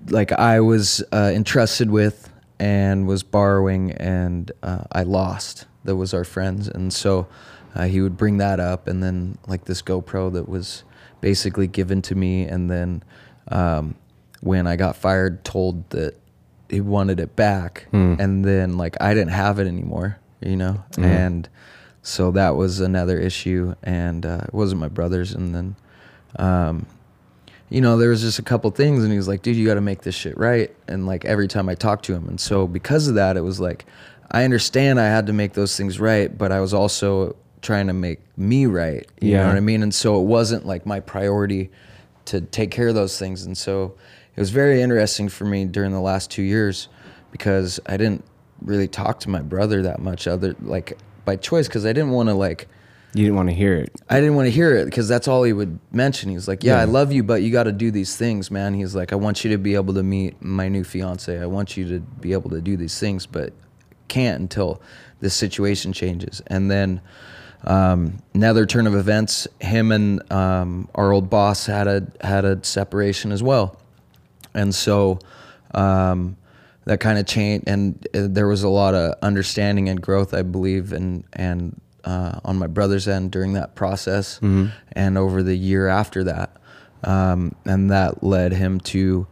like 0.09 0.31
I 0.31 0.59
was 0.59 1.03
uh, 1.11 1.31
entrusted 1.33 1.89
with 1.89 2.29
and 2.59 3.07
was 3.07 3.23
borrowing, 3.23 3.91
and 3.93 4.51
uh, 4.63 4.83
I 4.91 5.03
lost. 5.03 5.65
That 5.83 5.95
was 5.95 6.13
our 6.13 6.23
friends, 6.23 6.67
and 6.67 6.91
so 6.93 7.27
uh, 7.75 7.83
he 7.85 8.01
would 8.01 8.17
bring 8.17 8.37
that 8.37 8.59
up, 8.59 8.87
and 8.87 9.03
then 9.03 9.37
like 9.47 9.65
this 9.65 9.81
GoPro 9.81 10.31
that 10.33 10.47
was 10.49 10.83
basically 11.21 11.67
given 11.67 12.01
to 12.03 12.15
me, 12.15 12.43
and 12.45 12.69
then 12.69 13.03
um, 13.49 13.95
when 14.41 14.67
I 14.67 14.75
got 14.75 14.95
fired, 14.95 15.43
told 15.43 15.89
that 15.91 16.15
he 16.69 16.81
wanted 16.81 17.19
it 17.19 17.35
back, 17.35 17.87
and 18.19 18.43
then 18.45 18.77
like 18.77 18.95
I 19.01 19.13
didn't 19.13 19.31
have 19.33 19.59
it 19.59 19.67
anymore, 19.67 20.17
you 20.41 20.55
know, 20.55 20.83
and 20.97 21.49
so 22.01 22.31
that 22.31 22.55
was 22.55 22.79
another 22.79 23.19
issue, 23.19 23.75
and 23.83 24.25
uh, 24.25 24.41
it 24.47 24.53
wasn't 24.53 24.81
my 24.81 24.89
brother's, 24.89 25.33
and 25.33 25.53
then. 25.53 25.75
Um, 26.37 26.85
you 27.69 27.81
know, 27.81 27.97
there 27.97 28.09
was 28.09 28.21
just 28.21 28.39
a 28.39 28.43
couple 28.43 28.69
things, 28.71 29.03
and 29.03 29.11
he 29.11 29.17
was 29.17 29.27
like, 29.27 29.41
"Dude, 29.41 29.55
you 29.55 29.65
got 29.65 29.73
to 29.75 29.81
make 29.81 30.01
this 30.03 30.15
shit 30.15 30.37
right." 30.37 30.73
And 30.87 31.05
like 31.07 31.25
every 31.25 31.47
time 31.47 31.67
I 31.69 31.75
talked 31.75 32.05
to 32.05 32.13
him, 32.13 32.27
and 32.27 32.39
so 32.39 32.67
because 32.67 33.07
of 33.07 33.15
that, 33.15 33.37
it 33.37 33.41
was 33.41 33.59
like, 33.59 33.85
I 34.31 34.43
understand 34.43 34.99
I 34.99 35.05
had 35.07 35.27
to 35.27 35.33
make 35.33 35.53
those 35.53 35.75
things 35.75 35.99
right, 35.99 36.35
but 36.35 36.51
I 36.51 36.59
was 36.59 36.73
also 36.73 37.35
trying 37.61 37.87
to 37.87 37.93
make 37.93 38.19
me 38.37 38.65
right. 38.67 39.05
You 39.21 39.31
know 39.33 39.37
Yeah. 39.41 39.47
what 39.47 39.55
I 39.55 39.59
mean? 39.61 39.81
And 39.81 39.93
so 39.93 40.19
it 40.19 40.25
wasn't 40.25 40.65
like 40.67 40.85
my 40.85 40.99
priority 40.99 41.71
to 42.25 42.41
take 42.41 42.69
care 42.71 42.87
of 42.87 42.95
those 42.95 43.17
things, 43.17 43.45
and 43.45 43.57
so 43.57 43.95
it 44.35 44.39
was 44.39 44.51
very 44.51 44.81
interesting 44.81 45.29
for 45.29 45.45
me 45.45 45.65
during 45.65 45.91
the 45.91 46.01
last 46.01 46.29
two 46.29 46.43
years 46.43 46.87
because 47.31 47.79
I 47.87 47.97
didn't 47.97 48.23
really 48.61 48.87
talk 48.87 49.19
to 49.21 49.29
my 49.29 49.41
brother 49.41 49.81
that 49.81 49.99
much, 49.99 50.27
other 50.27 50.55
like 50.61 50.97
by 51.25 51.35
choice, 51.35 51.67
because 51.67 51.85
I 51.85 51.93
didn't 51.93 52.11
want 52.11 52.29
to 52.29 52.35
like. 52.35 52.67
You 53.15 53.23
didn't 53.23 53.37
want 53.37 53.47
to 53.47 53.55
hear 53.55 53.75
it. 53.75 53.93
I 54.09 54.19
didn't 54.19 54.35
want 54.35 54.47
to 54.47 54.51
hear 54.51 54.75
it 54.75 54.83
because 54.83 55.07
that's 55.07 55.29
all 55.29 55.43
he 55.43 55.53
would 55.53 55.79
mention. 55.93 56.29
He 56.29 56.35
was 56.35 56.49
like, 56.49 56.65
"Yeah, 56.65 56.81
I 56.81 56.83
love 56.83 57.13
you, 57.13 57.23
but 57.23 57.41
you 57.43 57.49
got 57.49 57.63
to 57.63 57.71
do 57.71 57.89
these 57.89 58.17
things, 58.17 58.51
man." 58.51 58.73
He's 58.73 58.93
like, 58.93 59.13
"I 59.13 59.15
want 59.15 59.45
you 59.45 59.51
to 59.51 59.57
be 59.57 59.75
able 59.75 59.93
to 59.93 60.03
meet 60.03 60.41
my 60.41 60.67
new 60.67 60.83
fiance. 60.83 61.39
I 61.39 61.45
want 61.45 61.77
you 61.77 61.87
to 61.87 62.01
be 62.01 62.33
able 62.33 62.49
to 62.49 62.59
do 62.59 62.75
these 62.75 62.99
things, 62.99 63.25
but 63.25 63.53
can't 64.09 64.41
until 64.41 64.81
this 65.21 65.33
situation 65.33 65.93
changes." 65.93 66.41
And 66.47 66.69
then 66.69 66.99
um, 67.63 68.17
another 68.33 68.65
turn 68.65 68.85
of 68.85 68.93
events, 68.95 69.47
him 69.61 69.93
and 69.93 70.29
um, 70.29 70.89
our 70.93 71.13
old 71.13 71.29
boss 71.29 71.67
had 71.67 71.87
a 71.87 72.05
had 72.19 72.43
a 72.43 72.61
separation 72.65 73.31
as 73.31 73.41
well, 73.41 73.79
and 74.53 74.75
so 74.75 75.19
um, 75.73 76.35
that 76.83 76.99
kind 76.99 77.17
of 77.17 77.25
changed. 77.25 77.63
And 77.69 78.05
uh, 78.13 78.27
there 78.29 78.47
was 78.49 78.63
a 78.63 78.69
lot 78.69 78.93
of 78.93 79.15
understanding 79.21 79.87
and 79.87 80.01
growth, 80.01 80.33
I 80.33 80.41
believe, 80.41 80.91
and 80.91 81.23
and 81.31 81.79
uh, 82.05 82.39
on 82.45 82.57
my 82.57 82.67
brother's 82.67 83.07
end 83.07 83.31
during 83.31 83.53
that 83.53 83.75
process, 83.75 84.39
and 84.41 85.17
over 85.17 85.43
the 85.43 85.55
year 85.55 85.87
after 85.87 86.23
that, 86.25 86.55
um, 87.03 87.53
and 87.65 87.89
that 87.91 88.23
led 88.23 88.51
him 88.53 88.79
to. 88.81 89.27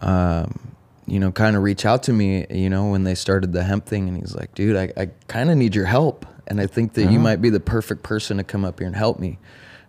Um, 0.00 0.74
you 1.06 1.18
know, 1.18 1.32
kind 1.32 1.56
of 1.56 1.62
reach 1.62 1.86
out 1.86 2.02
to 2.02 2.12
me, 2.12 2.44
you 2.50 2.68
know, 2.68 2.90
when 2.90 3.02
they 3.04 3.14
started 3.14 3.54
the 3.54 3.62
hemp 3.64 3.86
thing, 3.86 4.08
and 4.08 4.16
he's 4.18 4.34
like, 4.36 4.54
"Dude, 4.54 4.76
I, 4.76 4.92
I 4.94 5.06
kind 5.26 5.50
of 5.50 5.56
need 5.56 5.74
your 5.74 5.86
help, 5.86 6.26
and 6.46 6.60
I 6.60 6.66
think 6.66 6.92
that 6.92 7.10
you 7.10 7.18
Oh. 7.18 7.22
might 7.22 7.40
be 7.40 7.48
the 7.48 7.60
perfect 7.60 8.02
person 8.02 8.36
to 8.36 8.44
come 8.44 8.62
up 8.62 8.78
here 8.78 8.86
and 8.86 8.94
help 8.94 9.18
me." 9.18 9.38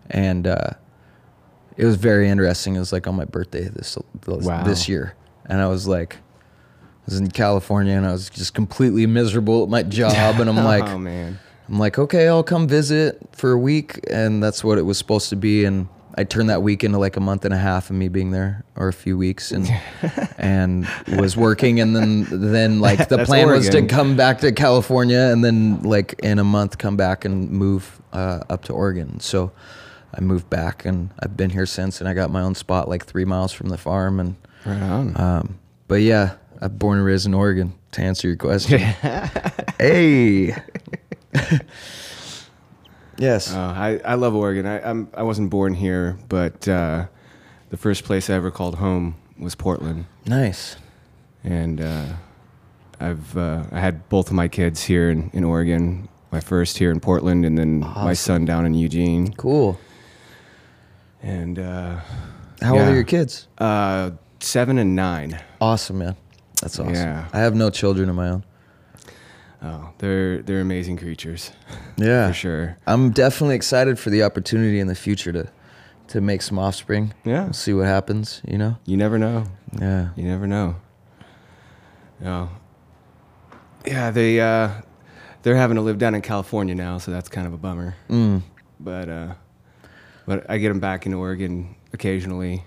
And 0.08 0.46
uh, 0.46 0.70
it 1.76 1.84
was 1.84 1.96
very 1.96 2.26
interesting. 2.30 2.74
It 2.74 2.78
was 2.78 2.90
like 2.90 3.06
on 3.06 3.16
my 3.16 3.26
birthday 3.26 3.68
this 3.68 3.98
this, 4.26 4.46
Wow. 4.46 4.64
this 4.64 4.88
year, 4.88 5.14
and 5.44 5.60
I 5.60 5.66
was 5.66 5.86
like, 5.86 6.16
I 6.16 7.04
was 7.04 7.18
in 7.18 7.30
California, 7.30 7.92
and 7.92 8.06
I 8.06 8.12
was 8.12 8.30
just 8.30 8.54
completely 8.54 9.04
miserable 9.06 9.62
at 9.62 9.68
my 9.68 9.82
job, 9.82 10.40
and 10.40 10.48
I'm 10.48 10.56
like, 10.64 10.84
oh 10.88 10.96
man. 10.98 11.38
I'm 11.70 11.78
like, 11.78 11.98
okay, 11.98 12.26
I'll 12.26 12.42
come 12.42 12.66
visit 12.66 13.20
for 13.32 13.52
a 13.52 13.58
week, 13.58 14.00
and 14.10 14.42
that's 14.42 14.64
what 14.64 14.76
it 14.76 14.82
was 14.82 14.98
supposed 14.98 15.30
to 15.30 15.36
be. 15.36 15.64
And 15.64 15.86
I 16.16 16.24
turned 16.24 16.50
that 16.50 16.62
week 16.62 16.82
into 16.82 16.98
like 16.98 17.16
a 17.16 17.20
month 17.20 17.44
and 17.44 17.54
a 17.54 17.56
half 17.56 17.90
of 17.90 17.96
me 17.96 18.08
being 18.08 18.32
there, 18.32 18.64
or 18.74 18.88
a 18.88 18.92
few 18.92 19.16
weeks, 19.16 19.52
and 19.52 19.70
and 20.38 20.88
was 21.16 21.36
working. 21.36 21.78
And 21.78 21.94
then 21.94 22.26
then 22.28 22.80
like 22.80 23.08
the 23.08 23.24
plan 23.24 23.46
was 23.48 23.68
to 23.68 23.86
come 23.86 24.16
back 24.16 24.40
to 24.40 24.50
California, 24.50 25.20
and 25.20 25.44
then 25.44 25.82
like 25.84 26.14
in 26.24 26.40
a 26.40 26.44
month 26.44 26.78
come 26.78 26.96
back 26.96 27.24
and 27.24 27.48
move 27.50 28.02
uh, 28.12 28.40
up 28.50 28.64
to 28.64 28.72
Oregon. 28.72 29.20
So 29.20 29.52
I 30.12 30.20
moved 30.20 30.50
back, 30.50 30.84
and 30.84 31.10
I've 31.20 31.36
been 31.36 31.50
here 31.50 31.66
since. 31.66 32.00
And 32.00 32.08
I 32.08 32.14
got 32.14 32.30
my 32.30 32.40
own 32.42 32.56
spot 32.56 32.88
like 32.88 33.06
three 33.06 33.24
miles 33.24 33.52
from 33.52 33.68
the 33.68 33.78
farm, 33.78 34.18
and 34.18 34.34
Right 34.66 34.82
on. 34.82 35.20
um, 35.20 35.58
but 35.86 36.02
yeah, 36.02 36.34
I'm 36.60 36.76
born 36.76 36.98
and 36.98 37.06
raised 37.06 37.26
in 37.26 37.34
Oregon. 37.34 37.74
To 37.92 38.02
answer 38.02 38.26
your 38.28 38.36
question, 38.36 38.78
hey. 39.78 40.54
yes. 43.18 43.52
Uh, 43.54 43.58
I, 43.76 44.00
I 44.04 44.14
love 44.14 44.34
Oregon. 44.34 44.66
I 44.66 44.80
I'm, 44.88 45.08
I 45.14 45.22
wasn't 45.22 45.50
born 45.50 45.74
here, 45.74 46.18
but 46.28 46.66
uh, 46.68 47.06
the 47.70 47.76
first 47.76 48.04
place 48.04 48.30
I 48.30 48.34
ever 48.34 48.50
called 48.50 48.76
home 48.76 49.16
was 49.38 49.54
Portland, 49.54 50.06
nice. 50.26 50.76
and 51.44 51.80
uh, 51.80 52.06
I've 52.98 53.36
uh, 53.36 53.64
I 53.72 53.80
had 53.80 54.08
both 54.08 54.28
of 54.28 54.34
my 54.34 54.48
kids 54.48 54.82
here 54.84 55.10
in, 55.10 55.30
in 55.32 55.44
Oregon. 55.44 56.08
My 56.32 56.38
first 56.40 56.78
here 56.78 56.92
in 56.92 57.00
Portland, 57.00 57.44
and 57.44 57.58
then 57.58 57.80
my 57.80 58.12
son 58.14 58.44
down 58.44 58.64
in 58.64 58.72
Eugene. 58.72 59.32
Cool. 59.34 59.80
And 61.22 61.58
uh, 61.58 61.98
How 62.62 62.78
old 62.78 62.82
are 62.88 62.94
your 62.94 63.02
kids? 63.02 63.48
uh, 63.58 64.12
seven 64.38 64.78
and 64.78 64.94
nine. 64.94 65.40
Awesome, 65.60 65.98
man. 65.98 66.16
That's 66.62 66.78
awesome. 66.78 66.94
Yeah. 66.94 67.26
I 67.32 67.40
have 67.40 67.56
no 67.56 67.68
children 67.68 68.08
of 68.08 68.14
my 68.14 68.28
own. 68.28 68.44
Oh, 69.62 69.90
they're 69.98 70.40
they're 70.42 70.60
amazing 70.60 70.96
creatures, 70.96 71.50
Yeah. 71.98 72.28
for 72.28 72.34
sure. 72.34 72.78
I'm 72.86 73.10
definitely 73.10 73.56
excited 73.56 73.98
for 73.98 74.08
the 74.10 74.22
opportunity 74.22 74.80
in 74.80 74.86
the 74.86 74.94
future 74.94 75.32
to 75.32 75.48
to 76.08 76.20
make 76.20 76.42
some 76.42 76.58
offspring. 76.58 77.12
Yeah. 77.24 77.44
We'll 77.44 77.52
see 77.52 77.72
what 77.74 77.86
happens, 77.86 78.40
you 78.48 78.58
know? 78.58 78.76
You 78.86 78.96
never 78.96 79.18
know. 79.18 79.44
Yeah. 79.78 80.08
You 80.16 80.24
never 80.24 80.46
know. 80.46 80.76
No. 82.20 82.48
Yeah, 83.86 84.10
they 84.10 84.40
uh, 84.40 84.70
they're 85.42 85.56
having 85.56 85.76
to 85.76 85.82
live 85.82 85.98
down 85.98 86.14
in 86.14 86.22
California 86.22 86.74
now, 86.74 86.98
so 86.98 87.10
that's 87.10 87.28
kind 87.28 87.46
of 87.46 87.52
a 87.52 87.56
bummer. 87.58 87.94
Mm. 88.08 88.42
But 88.78 89.08
uh, 89.08 89.34
but 90.26 90.48
I 90.50 90.58
get 90.58 90.68
them 90.68 90.80
back 90.80 91.06
in 91.06 91.14
Oregon 91.14 91.74
occasionally, 91.92 92.64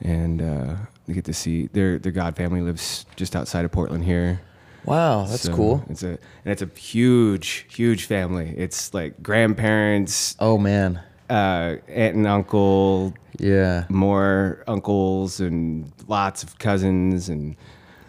and 0.00 0.42
uh, 0.42 0.76
get 1.12 1.24
to 1.26 1.34
see 1.34 1.66
their 1.68 1.98
their 1.98 2.12
god 2.12 2.36
family 2.36 2.60
lives 2.62 3.04
just 3.16 3.36
outside 3.36 3.64
of 3.64 3.72
Portland 3.72 4.04
here. 4.04 4.40
Wow, 4.88 5.26
that's 5.26 5.42
So 5.42 5.52
cool. 5.54 5.84
It's 5.90 6.02
a 6.02 6.08
and 6.44 6.46
it's 6.46 6.62
a 6.62 6.70
huge 6.78 7.66
huge 7.74 8.04
family. 8.06 8.54
It's 8.56 8.94
like 8.94 9.22
grandparents, 9.22 10.34
Oh 10.40 10.56
man. 10.58 11.00
uh, 11.30 11.76
aunt 11.88 12.16
and 12.16 12.26
uncle, 12.26 13.12
Yeah. 13.38 13.84
more 13.90 14.64
uncles 14.66 15.40
and 15.40 15.92
lots 16.06 16.42
of 16.42 16.58
cousins 16.58 17.28
and 17.28 17.54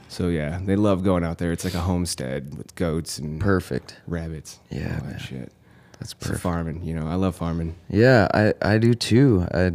so 0.08 0.28
yeah 0.30 0.60
they 0.66 0.76
love 0.76 1.04
going 1.04 1.24
out 1.24 1.38
there 1.38 1.52
it's 1.52 1.64
like 1.64 1.76
a 1.76 1.82
homestead 1.82 2.56
with 2.58 2.74
goats 2.76 3.20
and 3.20 3.40
Perfect. 3.40 3.98
rabbits 4.08 4.60
Yeah, 4.72 5.00
that 5.02 5.20
shit 5.22 5.52
That's 6.00 6.14
perfect. 6.16 6.40
farming 6.42 6.84
you 6.84 6.96
know 6.96 7.06
i 7.08 7.14
love 7.16 7.36
farming 7.36 7.76
Yeah, 7.90 8.28
I, 8.34 8.54
I 8.62 8.78
do 8.80 8.94
too. 8.96 9.46
I, 9.54 9.66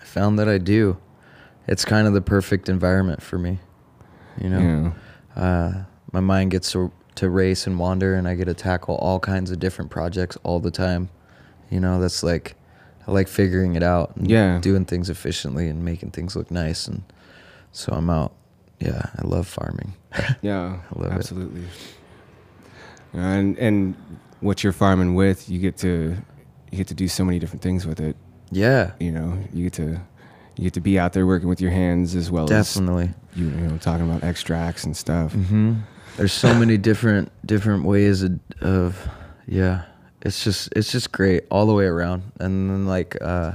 I 0.00 0.04
found 0.04 0.38
that 0.38 0.48
I 0.48 0.58
do. 0.58 0.96
It's 1.66 1.84
kind 1.84 2.06
of 2.06 2.12
the 2.14 2.20
perfect 2.22 2.68
environment 2.68 3.20
for 3.22 3.38
me. 3.38 3.58
You 4.40 4.48
know? 4.50 4.92
yeah 5.36 5.42
uh, 5.42 5.72
my 6.12 6.20
mind 6.20 6.50
gets 6.50 6.72
to, 6.72 6.90
to 7.14 7.28
race 7.30 7.66
and 7.66 7.78
wander 7.78 8.14
and 8.14 8.26
i 8.28 8.34
get 8.34 8.46
to 8.46 8.54
tackle 8.54 8.96
all 8.96 9.18
kinds 9.20 9.50
of 9.50 9.58
different 9.58 9.90
projects 9.90 10.36
all 10.42 10.58
the 10.60 10.70
time 10.70 11.08
you 11.70 11.78
know 11.80 12.00
that's 12.00 12.22
like 12.22 12.54
i 13.06 13.10
like 13.12 13.28
figuring 13.28 13.74
it 13.76 13.82
out 13.82 14.14
and 14.16 14.30
Yeah. 14.30 14.58
doing 14.60 14.84
things 14.84 15.08
efficiently 15.10 15.68
and 15.68 15.84
making 15.84 16.10
things 16.10 16.34
look 16.36 16.50
nice 16.50 16.86
and 16.88 17.02
so 17.72 17.92
i'm 17.92 18.10
out 18.10 18.32
yeah, 18.82 19.10
I 19.18 19.26
love 19.26 19.46
farming. 19.46 19.92
Yeah, 20.40 20.78
I 20.90 20.98
love 20.98 21.12
it. 21.12 21.16
absolutely. 21.16 21.64
And 23.12 23.58
and 23.58 23.94
what 24.40 24.64
you're 24.64 24.72
farming 24.72 25.14
with, 25.14 25.50
you 25.50 25.58
get 25.58 25.76
to 25.78 26.16
you 26.70 26.78
get 26.78 26.86
to 26.88 26.94
do 26.94 27.06
so 27.06 27.22
many 27.24 27.38
different 27.38 27.60
things 27.62 27.86
with 27.86 28.00
it. 28.00 28.16
yeah, 28.50 28.92
You 29.00 29.12
know, 29.12 29.38
you 29.52 29.64
get 29.64 29.74
to 29.74 30.00
you 30.56 30.64
get 30.64 30.72
to 30.74 30.80
be 30.80 30.98
out 30.98 31.12
there 31.12 31.26
working 31.26 31.48
with 31.48 31.60
your 31.60 31.70
hands 31.72 32.14
as 32.14 32.30
well 32.30 32.46
definitely. 32.46 33.12
as 33.32 33.38
you, 33.38 33.46
you 33.48 33.68
know 33.68 33.76
talking 33.78 34.08
about 34.08 34.24
extracts 34.24 34.84
and 34.84 34.96
stuff. 34.96 35.32
hmm 35.32 35.74
There's 36.16 36.32
so 36.32 36.52
many 36.54 36.76
different 36.76 37.30
different 37.46 37.84
ways 37.84 38.22
of, 38.22 38.38
of 38.60 39.08
yeah. 39.46 39.84
It's 40.22 40.44
just 40.44 40.68
it's 40.76 40.92
just 40.92 41.12
great 41.12 41.44
all 41.50 41.66
the 41.66 41.72
way 41.72 41.86
around. 41.86 42.32
And 42.40 42.68
then 42.70 42.86
like 42.86 43.16
uh, 43.22 43.52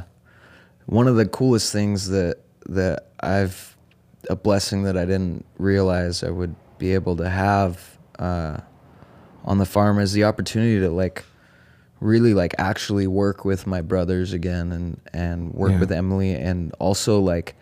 one 0.88 1.08
of 1.08 1.16
the 1.16 1.28
coolest 1.28 1.72
things 1.72 2.08
that 2.10 2.38
that 2.68 3.08
I've 3.20 3.76
a 4.30 4.36
blessing 4.36 4.84
that 4.84 4.98
I 4.98 5.06
didn't 5.06 5.46
realize 5.60 6.24
I 6.24 6.32
would 6.32 6.56
be 6.80 6.94
able 6.96 7.16
to 7.18 7.30
have 7.30 7.98
uh, 8.18 8.58
on 9.44 9.60
the 9.60 9.66
farm 9.66 10.00
is 10.00 10.14
the 10.14 10.24
opportunity 10.24 10.80
to 10.80 10.90
like 10.90 11.24
really 12.00 12.34
like 12.34 12.56
actually 12.58 13.06
work 13.06 13.46
with 13.46 13.68
my 13.68 13.82
brothers 13.82 14.34
again 14.34 14.72
and 14.72 15.00
and 15.14 15.54
work 15.54 15.74
Yeah. 15.74 15.80
with 15.82 15.92
Emily 15.92 16.34
and 16.34 16.74
also 16.80 17.20
like 17.20 17.56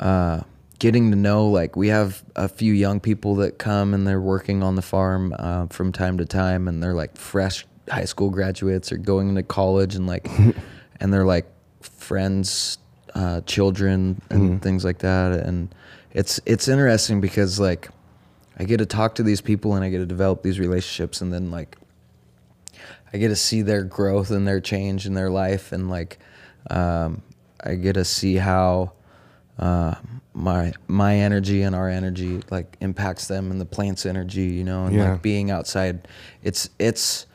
uh, 0.00 0.40
getting 0.84 1.10
to 1.10 1.16
know 1.16 1.46
like 1.48 1.76
we 1.76 1.88
have 1.88 2.22
a 2.36 2.46
few 2.46 2.70
young 2.74 3.00
people 3.00 3.36
that 3.36 3.56
come 3.58 3.94
and 3.94 4.06
they're 4.06 4.20
working 4.20 4.62
on 4.62 4.74
the 4.74 4.82
farm 4.82 5.34
uh, 5.38 5.66
from 5.68 5.90
time 5.92 6.18
to 6.18 6.26
time 6.26 6.68
and 6.68 6.82
they're 6.82 6.92
like 6.92 7.16
fresh 7.16 7.64
high 7.88 8.04
school 8.04 8.28
graduates 8.28 8.92
or 8.92 8.98
going 8.98 9.30
into 9.30 9.42
college 9.42 9.94
and 9.94 10.06
like 10.06 10.28
and 11.00 11.10
they're 11.10 11.24
like 11.24 11.46
friends 11.80 12.76
uh, 13.14 13.40
children 13.46 14.20
and 14.28 14.42
Mhm. 14.42 14.62
things 14.62 14.84
like 14.84 14.98
that 14.98 15.32
and 15.46 15.74
it's 16.12 16.38
it's 16.44 16.68
interesting 16.68 17.18
because 17.18 17.58
like 17.58 17.88
I 18.58 18.64
get 18.64 18.76
to 18.76 18.86
talk 18.86 19.14
to 19.14 19.22
these 19.22 19.40
people 19.40 19.74
and 19.76 19.82
I 19.82 19.88
get 19.88 20.00
to 20.00 20.06
develop 20.06 20.42
these 20.42 20.58
relationships 20.58 21.22
and 21.22 21.32
then 21.32 21.50
like 21.50 21.78
I 23.10 23.16
get 23.16 23.28
to 23.28 23.36
see 23.36 23.62
their 23.62 23.84
growth 23.84 24.30
and 24.30 24.46
their 24.46 24.60
change 24.60 25.06
in 25.06 25.14
their 25.14 25.30
life 25.30 25.72
and 25.72 25.88
like 25.88 26.18
um, 26.70 27.22
I 27.62 27.76
get 27.76 27.94
to 27.94 28.04
see 28.04 28.36
how 28.36 28.92
uh, 29.58 29.94
my 30.34 30.72
my 30.88 31.14
energy 31.16 31.62
and 31.62 31.74
our 31.76 31.88
energy 31.88 32.42
like 32.50 32.76
impacts 32.80 33.28
them 33.28 33.50
and 33.50 33.60
the 33.60 33.64
plant's 33.66 34.04
energy, 34.06 34.46
you 34.46 34.64
know, 34.64 34.86
and 34.86 34.96
Yeah. 34.96 35.12
like 35.12 35.22
being 35.22 35.50
outside. 35.50 36.08
It's 36.42 36.68
it's 36.78 37.26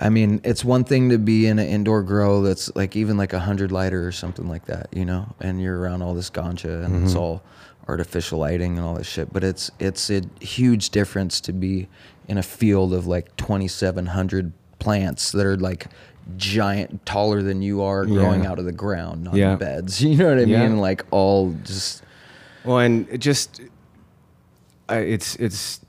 I 0.00 0.10
mean, 0.10 0.40
it's 0.44 0.64
one 0.64 0.84
thing 0.84 1.08
to 1.10 1.18
be 1.18 1.46
in 1.48 1.58
an 1.58 1.66
indoor 1.66 2.02
grow 2.04 2.42
that's 2.42 2.74
like 2.76 2.94
even 2.94 3.16
like 3.16 3.32
a 3.32 3.40
hundred 3.40 3.72
lighter 3.72 4.06
or 4.06 4.12
something 4.12 4.46
like 4.48 4.66
that, 4.66 4.86
you 4.92 5.04
know, 5.04 5.34
and 5.40 5.60
you're 5.60 5.76
around 5.80 6.02
all 6.02 6.14
this 6.14 6.30
ganja 6.30 6.84
and 6.84 7.02
it's 7.02 7.14
Mhm. 7.14 7.20
all 7.20 7.42
artificial 7.88 8.38
lighting 8.38 8.76
and 8.76 8.86
all 8.86 8.94
this 8.94 9.06
shit. 9.08 9.32
But 9.32 9.42
it's 9.42 9.70
it's 9.80 10.10
a 10.10 10.20
huge 10.40 10.90
difference 10.90 11.40
to 11.40 11.52
be 11.52 11.88
in 12.28 12.36
a 12.38 12.42
field 12.42 12.92
of 12.92 13.06
like 13.06 13.34
2,700 13.38 14.52
plants 14.78 15.32
that 15.32 15.46
are 15.46 15.56
like 15.56 15.86
giant, 16.36 17.04
taller 17.06 17.42
than 17.42 17.62
you 17.62 17.82
are, 17.82 18.04
growing 18.04 18.44
Yeah. 18.44 18.50
out 18.50 18.58
of 18.58 18.64
the 18.64 18.72
ground, 18.72 19.24
not 19.24 19.34
Yeah. 19.34 19.52
in 19.52 19.58
beds. 19.58 20.02
You 20.04 20.16
know 20.16 20.28
what 20.28 20.38
I 20.38 20.42
Yeah. 20.42 20.68
mean? 20.68 20.78
Like 20.78 21.04
all 21.10 21.54
just 21.64 22.02
Well, 22.64 22.78
and 22.78 23.06
it 23.10 23.18
just 23.18 23.60
I, 24.88 24.98
it's 24.98 25.36
it's 25.36 25.80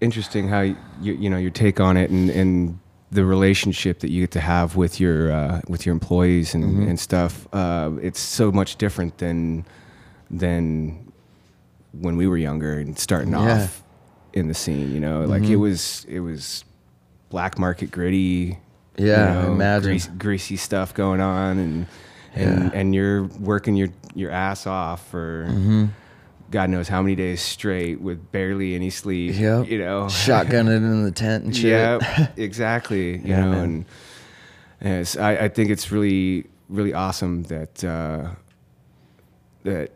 interesting 0.00 0.48
how 0.48 0.60
you 0.60 0.76
you 1.00 1.28
know 1.30 1.36
your 1.38 1.50
take 1.50 1.80
on 1.80 1.96
it 1.96 2.10
and 2.10 2.30
and 2.30 2.78
the 3.10 3.24
relationship 3.24 4.00
that 4.00 4.10
you 4.10 4.22
get 4.22 4.30
to 4.32 4.40
have 4.40 4.76
with 4.76 5.00
your 5.00 5.32
uh, 5.32 5.60
with 5.68 5.86
your 5.86 5.94
employees 5.94 6.54
and, 6.54 6.64
Mhm. 6.64 6.88
and 6.90 7.00
stuff. 7.00 7.48
Uh, 7.54 7.92
it's 8.02 8.20
so 8.20 8.52
much 8.52 8.76
different 8.76 9.16
than 9.18 9.64
than 10.30 11.10
when 11.92 12.16
we 12.16 12.26
were 12.26 12.36
younger 12.36 12.78
and 12.78 12.98
starting 12.98 13.34
off 13.34 13.82
in 14.34 14.48
the 14.48 14.54
scene. 14.54 14.92
You 14.92 15.00
know, 15.00 15.24
like 15.24 15.42
it 15.44 15.56
Mhm. 15.56 15.60
was 15.60 16.04
it 16.08 16.20
was 16.20 16.64
black 17.30 17.58
market 17.58 17.90
gritty. 17.90 18.58
Yeah, 18.98 19.46
imagine. 19.46 19.90
greasy, 19.90 20.10
greasy 20.18 20.56
stuff 20.56 20.94
going 20.94 21.20
on 21.20 21.58
and. 21.58 21.86
And, 22.34 22.64
Yeah. 22.64 22.70
and 22.78 22.94
you're 22.94 23.24
working 23.24 23.74
your, 23.74 23.88
your 24.14 24.30
ass 24.30 24.66
off 24.66 25.08
for 25.08 25.46
mhm. 25.48 25.88
God 26.50 26.68
knows 26.70 26.86
how 26.86 27.00
many 27.02 27.16
days 27.16 27.40
straight 27.40 28.00
with 28.00 28.30
barely 28.30 28.74
any 28.74 28.90
sleep. 28.90 29.34
Yep. 29.34 29.66
You 29.66 29.78
know, 29.78 30.08
shotgun 30.08 30.68
it 30.68 30.76
in 30.76 31.04
the 31.04 31.10
tent 31.10 31.44
and 31.44 31.56
shit. 31.56 31.70
Yeah, 31.72 32.28
exactly. 32.36 33.16
You 33.16 33.22
Yeah, 33.24 33.44
know, 33.44 33.50
man. 33.52 33.64
and 33.64 33.84
yes, 34.84 35.16
I, 35.16 35.32
I 35.36 35.48
think 35.48 35.70
it's 35.70 35.90
really, 35.90 36.46
really 36.68 36.92
awesome 36.92 37.44
that 37.44 37.82
uh, 37.82 38.28
that 39.64 39.90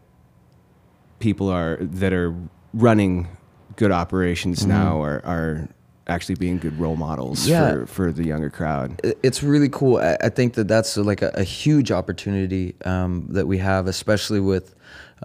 people 1.21 1.49
are 1.49 1.77
that 1.81 2.13
are 2.15 2.35
running 2.73 3.29
good 3.77 3.93
operations 3.93 4.65
Mhm. 4.65 4.69
now 4.69 5.03
are 5.03 5.21
are 5.25 5.69
actually 6.13 6.35
being 6.37 6.59
good 6.59 6.79
role 6.79 6.97
models 6.97 7.47
Yeah. 7.49 7.73
for 7.73 7.87
for 7.87 8.13
the 8.13 8.25
younger 8.25 8.51
crowd. 8.51 9.01
It's 9.23 9.43
really 9.43 9.69
cool. 9.69 9.97
I, 9.97 10.29
think 10.29 10.55
that 10.55 10.69
that's 10.69 10.97
like 10.97 11.23
a, 11.23 11.31
a 11.35 11.43
huge 11.45 11.91
opportunity 11.91 12.75
um, 12.85 13.27
that 13.31 13.47
we 13.47 13.59
have, 13.59 13.87
especially 13.87 14.41
with 14.41 14.75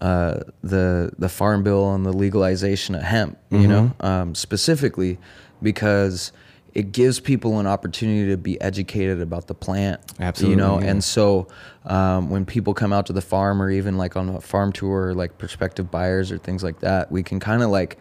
uh, 0.02 0.40
the 0.64 1.12
the 1.20 1.30
farm 1.30 1.64
bill 1.64 1.94
and 1.94 2.06
the 2.06 2.14
legalization 2.14 2.96
of 2.96 3.04
hemp. 3.04 3.38
You 3.52 3.68
know, 3.68 3.92
um, 4.00 4.36
specifically 4.36 5.18
because 5.62 6.32
it 6.74 6.92
gives 6.92 7.20
people 7.20 7.60
an 7.60 7.66
opportunity 7.66 8.30
to 8.30 8.38
be 8.38 8.60
educated 8.62 9.20
about 9.20 9.48
the 9.48 9.56
plant. 9.56 10.00
Absolutely, 10.20 10.52
You 10.52 10.56
know, 10.68 10.80
yeah. 10.80 10.90
and 10.92 11.04
so 11.04 11.48
um, 11.86 12.30
when 12.30 12.46
people 12.46 12.74
come 12.76 12.94
out 12.94 13.08
to 13.08 13.14
the 13.14 13.22
farm 13.22 13.62
or 13.62 13.72
even 13.72 13.98
like 13.98 14.16
on 14.16 14.30
a 14.30 14.40
farm 14.42 14.72
tour, 14.72 15.14
like 15.16 15.40
prospective 15.40 15.90
buyers 15.90 16.32
or 16.32 16.38
things 16.38 16.64
like 16.64 16.80
that, 16.82 17.12
we 17.12 17.24
can 17.24 17.40
kind 17.40 17.64
of 17.64 17.72
like 17.72 17.98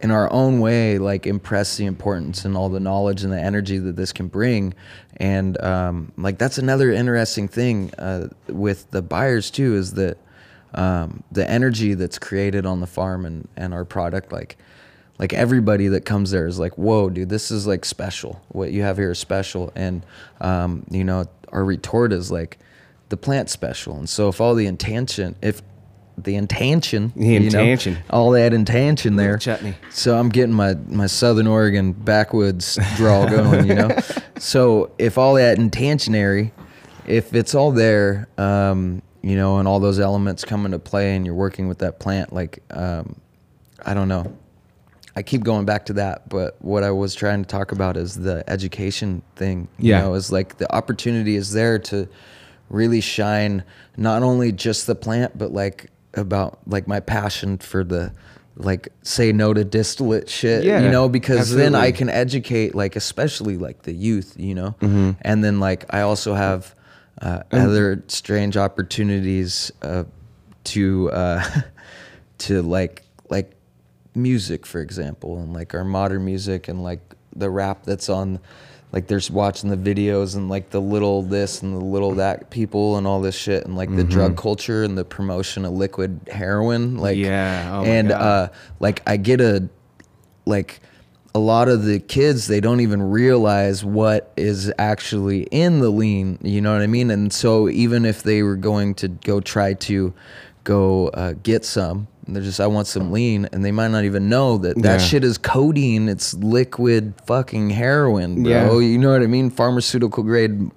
in 0.00 0.10
our 0.10 0.32
own 0.32 0.60
way 0.60 0.98
like 0.98 1.26
impress 1.26 1.76
the 1.76 1.86
importance 1.86 2.44
and 2.44 2.56
all 2.56 2.68
the 2.68 2.80
knowledge 2.80 3.24
and 3.24 3.32
the 3.32 3.40
energy 3.40 3.78
that 3.78 3.96
this 3.96 4.12
can 4.12 4.28
bring. 4.28 4.74
And 5.16 5.60
um, 5.60 6.12
like 6.16 6.38
that's 6.38 6.58
another 6.58 6.92
interesting 6.92 7.48
thing 7.48 7.92
uh, 7.98 8.28
with 8.46 8.90
the 8.90 9.02
buyers 9.02 9.50
too 9.50 9.74
is 9.74 9.94
that 9.94 10.18
um, 10.74 11.22
the 11.32 11.48
energy 11.48 11.94
that's 11.94 12.18
created 12.18 12.66
on 12.66 12.80
the 12.80 12.86
farm 12.86 13.24
and, 13.24 13.48
and 13.56 13.74
our 13.74 13.84
product 13.84 14.32
like 14.32 14.56
like 15.18 15.32
everybody 15.32 15.88
that 15.88 16.04
comes 16.04 16.30
there 16.30 16.46
is 16.46 16.60
like 16.60 16.78
whoa 16.78 17.10
dude 17.10 17.28
this 17.28 17.50
is 17.50 17.66
like 17.66 17.84
special. 17.84 18.40
What 18.48 18.70
you 18.70 18.82
have 18.82 18.98
here 18.98 19.10
is 19.10 19.18
special. 19.18 19.72
And 19.74 20.04
um, 20.40 20.86
you 20.90 21.02
know 21.02 21.24
our 21.50 21.64
retort 21.64 22.12
is 22.12 22.30
like 22.30 22.58
the 23.08 23.16
plant 23.16 23.50
special. 23.50 23.96
And 23.96 24.08
so 24.08 24.28
if 24.28 24.40
all 24.40 24.54
the 24.54 24.66
intention 24.66 25.34
if 25.42 25.60
the 26.24 26.34
intention 26.36 27.12
The 27.16 27.26
you 27.26 27.40
know, 27.40 27.46
intention. 27.60 27.98
all 28.10 28.30
that 28.32 28.52
intention 28.52 29.16
there 29.16 29.38
chutney. 29.38 29.74
so 29.90 30.18
I'm 30.18 30.28
getting 30.28 30.54
my 30.54 30.74
my 30.88 31.06
Southern 31.06 31.46
Oregon 31.46 31.92
backwoods 31.92 32.78
drawl 32.96 33.28
going, 33.30 33.66
you 33.66 33.74
know. 33.74 33.96
so 34.38 34.90
if 34.98 35.18
all 35.18 35.34
that 35.34 35.58
intentionary, 35.58 36.52
if 37.06 37.34
it's 37.34 37.54
all 37.54 37.72
there, 37.72 38.28
um, 38.38 39.02
you 39.22 39.36
know, 39.36 39.58
and 39.58 39.66
all 39.68 39.80
those 39.80 39.98
elements 40.00 40.44
come 40.44 40.64
into 40.66 40.78
play, 40.78 41.16
and 41.16 41.24
you're 41.26 41.34
working 41.34 41.68
with 41.68 41.78
that 41.78 41.98
plant, 41.98 42.32
like, 42.32 42.62
um, 42.70 43.16
I 43.84 43.94
don't 43.94 44.08
know. 44.08 44.32
I 45.16 45.22
keep 45.22 45.42
going 45.42 45.64
back 45.64 45.86
to 45.86 45.94
that, 45.94 46.28
but 46.28 46.56
what 46.60 46.84
I 46.84 46.92
was 46.92 47.14
trying 47.14 47.42
to 47.42 47.48
talk 47.48 47.72
about 47.72 47.96
is 47.96 48.14
the 48.14 48.44
education 48.48 49.22
thing. 49.34 49.66
You 49.78 49.90
Yeah. 49.90 50.00
know, 50.02 50.14
is 50.14 50.30
like 50.30 50.58
the 50.58 50.72
opportunity 50.72 51.34
is 51.34 51.52
there 51.52 51.78
to 51.80 52.08
really 52.70 53.00
shine 53.00 53.64
not 53.96 54.22
only 54.22 54.52
just 54.52 54.86
the 54.86 54.94
plant, 54.94 55.36
but 55.36 55.52
like 55.52 55.90
about 56.18 56.58
like 56.66 56.86
my 56.86 57.00
passion 57.00 57.56
for 57.58 57.82
the 57.84 58.12
like 58.56 58.88
say 59.02 59.32
no 59.32 59.54
to 59.54 59.64
distillate 59.64 60.28
shit. 60.28 60.64
Yeah, 60.64 60.80
you 60.82 60.90
know, 60.90 61.08
because 61.08 61.54
then 61.54 61.74
I 61.74 61.92
can 61.92 62.08
educate 62.10 62.74
like 62.74 62.96
especially 62.96 63.56
like 63.56 63.82
the 63.82 63.92
youth, 63.92 64.34
you 64.36 64.54
know, 64.54 64.74
Mhm. 64.80 65.16
and 65.22 65.42
then 65.44 65.60
like 65.60 65.86
I 65.94 66.00
also 66.02 66.34
have 66.34 66.74
uh, 67.22 67.42
And- 67.50 67.62
other 67.62 68.02
strange 68.08 68.56
opportunities 68.56 69.70
uh, 69.82 70.04
to 70.64 71.10
uh, 71.12 71.44
to 72.38 72.62
like 72.62 73.02
like 73.30 73.52
music 74.14 74.66
for 74.66 74.80
example 74.80 75.38
and 75.38 75.52
like 75.52 75.74
our 75.74 75.84
modern 75.84 76.24
music 76.24 76.66
and 76.68 76.82
like 76.82 77.00
the 77.36 77.48
rap 77.50 77.84
that's 77.84 78.08
on 78.08 78.40
like 78.92 79.06
there's 79.06 79.30
watching 79.30 79.68
the 79.68 79.76
videos 79.76 80.34
and 80.34 80.48
like 80.48 80.70
the 80.70 80.80
little 80.80 81.22
this 81.22 81.62
and 81.62 81.74
the 81.74 81.84
little 81.84 82.14
that 82.14 82.50
people 82.50 82.96
and 82.96 83.06
all 83.06 83.20
this 83.20 83.36
shit 83.36 83.64
and 83.66 83.76
like 83.76 83.94
the 83.94 84.04
drug 84.04 84.36
culture 84.36 84.82
and 84.82 84.96
the 84.96 85.04
promotion 85.04 85.64
of 85.64 85.72
liquid 85.72 86.20
heroin 86.30 86.96
like 86.96 87.16
Yeah, 87.18 87.80
oh 87.80 87.84
and 87.84 88.10
uh 88.10 88.48
like 88.80 89.02
I 89.06 89.18
get 89.18 89.40
a 89.40 89.68
like 90.46 90.80
a 91.34 91.38
lot 91.38 91.68
of 91.68 91.84
the 91.84 92.00
kids 92.00 92.46
they 92.46 92.60
don't 92.60 92.80
even 92.80 93.02
realize 93.02 93.84
what 93.84 94.32
is 94.36 94.72
actually 94.78 95.42
in 95.42 95.80
the 95.80 95.90
lean 95.90 96.38
you 96.42 96.60
know 96.62 96.72
what 96.72 96.80
i 96.80 96.86
mean? 96.86 97.10
And 97.10 97.30
so 97.32 97.68
even 97.68 98.06
if 98.06 98.22
they 98.22 98.42
were 98.42 98.56
going 98.56 98.94
to 98.96 99.08
go 99.08 99.40
try 99.40 99.74
to 99.74 100.14
go 100.64 101.08
uh, 101.08 101.34
get 101.42 101.64
some 101.66 102.08
they're 102.34 102.42
just 102.42 102.60
i 102.60 102.66
want 102.66 102.86
some 102.86 103.10
lean 103.12 103.48
and 103.52 103.64
they 103.64 103.72
might 103.72 103.88
not 103.90 104.04
even 104.04 104.28
know 104.28 104.58
that 104.58 104.76
that 104.82 105.00
Yeah. 105.00 105.06
shit 105.06 105.24
is 105.24 105.38
codeine 105.38 106.08
it's 106.08 106.34
liquid 106.34 107.14
fucking 107.26 107.70
heroin 107.70 108.42
bro 108.42 108.78
Yeah. 108.78 108.86
you 108.86 108.98
know 108.98 109.12
what 109.12 109.22
i 109.22 109.26
mean 109.26 109.50
pharmaceutical 109.50 110.22
grade 110.22 110.70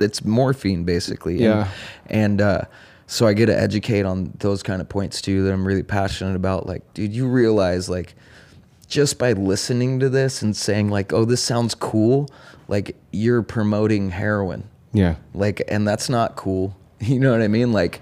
it's 0.00 0.24
morphine 0.24 0.84
basically 0.84 1.34
And- 1.34 1.42
Yeah. 1.42 1.68
and 2.08 2.40
uh 2.40 2.60
so 3.06 3.26
I 3.26 3.34
get 3.34 3.46
to 3.46 3.60
educate 3.60 4.06
on 4.06 4.32
those 4.38 4.62
kind 4.62 4.80
of 4.80 4.88
points 4.88 5.20
too 5.20 5.44
that 5.44 5.52
I'm 5.52 5.66
really 5.66 5.82
passionate 5.82 6.36
about. 6.36 6.66
Like, 6.66 6.82
dude, 6.94 7.12
you 7.12 7.28
realize 7.28 7.86
like 7.86 8.14
just 8.88 9.18
by 9.18 9.32
listening 9.34 10.00
to 10.00 10.08
this 10.08 10.40
and 10.40 10.56
saying 10.56 10.88
like, 10.88 11.12
"Oh, 11.12 11.26
this 11.26 11.42
sounds 11.42 11.74
cool," 11.74 12.30
like 12.66 12.96
you're 13.12 13.42
promoting 13.42 14.08
heroin. 14.10 14.64
Yeah. 14.94 15.16
Like, 15.34 15.62
and 15.68 15.86
that's 15.86 16.08
not 16.08 16.34
cool. 16.36 16.74
You 17.00 17.20
know 17.20 17.30
what 17.32 17.42
I 17.42 17.48
mean? 17.48 17.72
Like, 17.72 18.00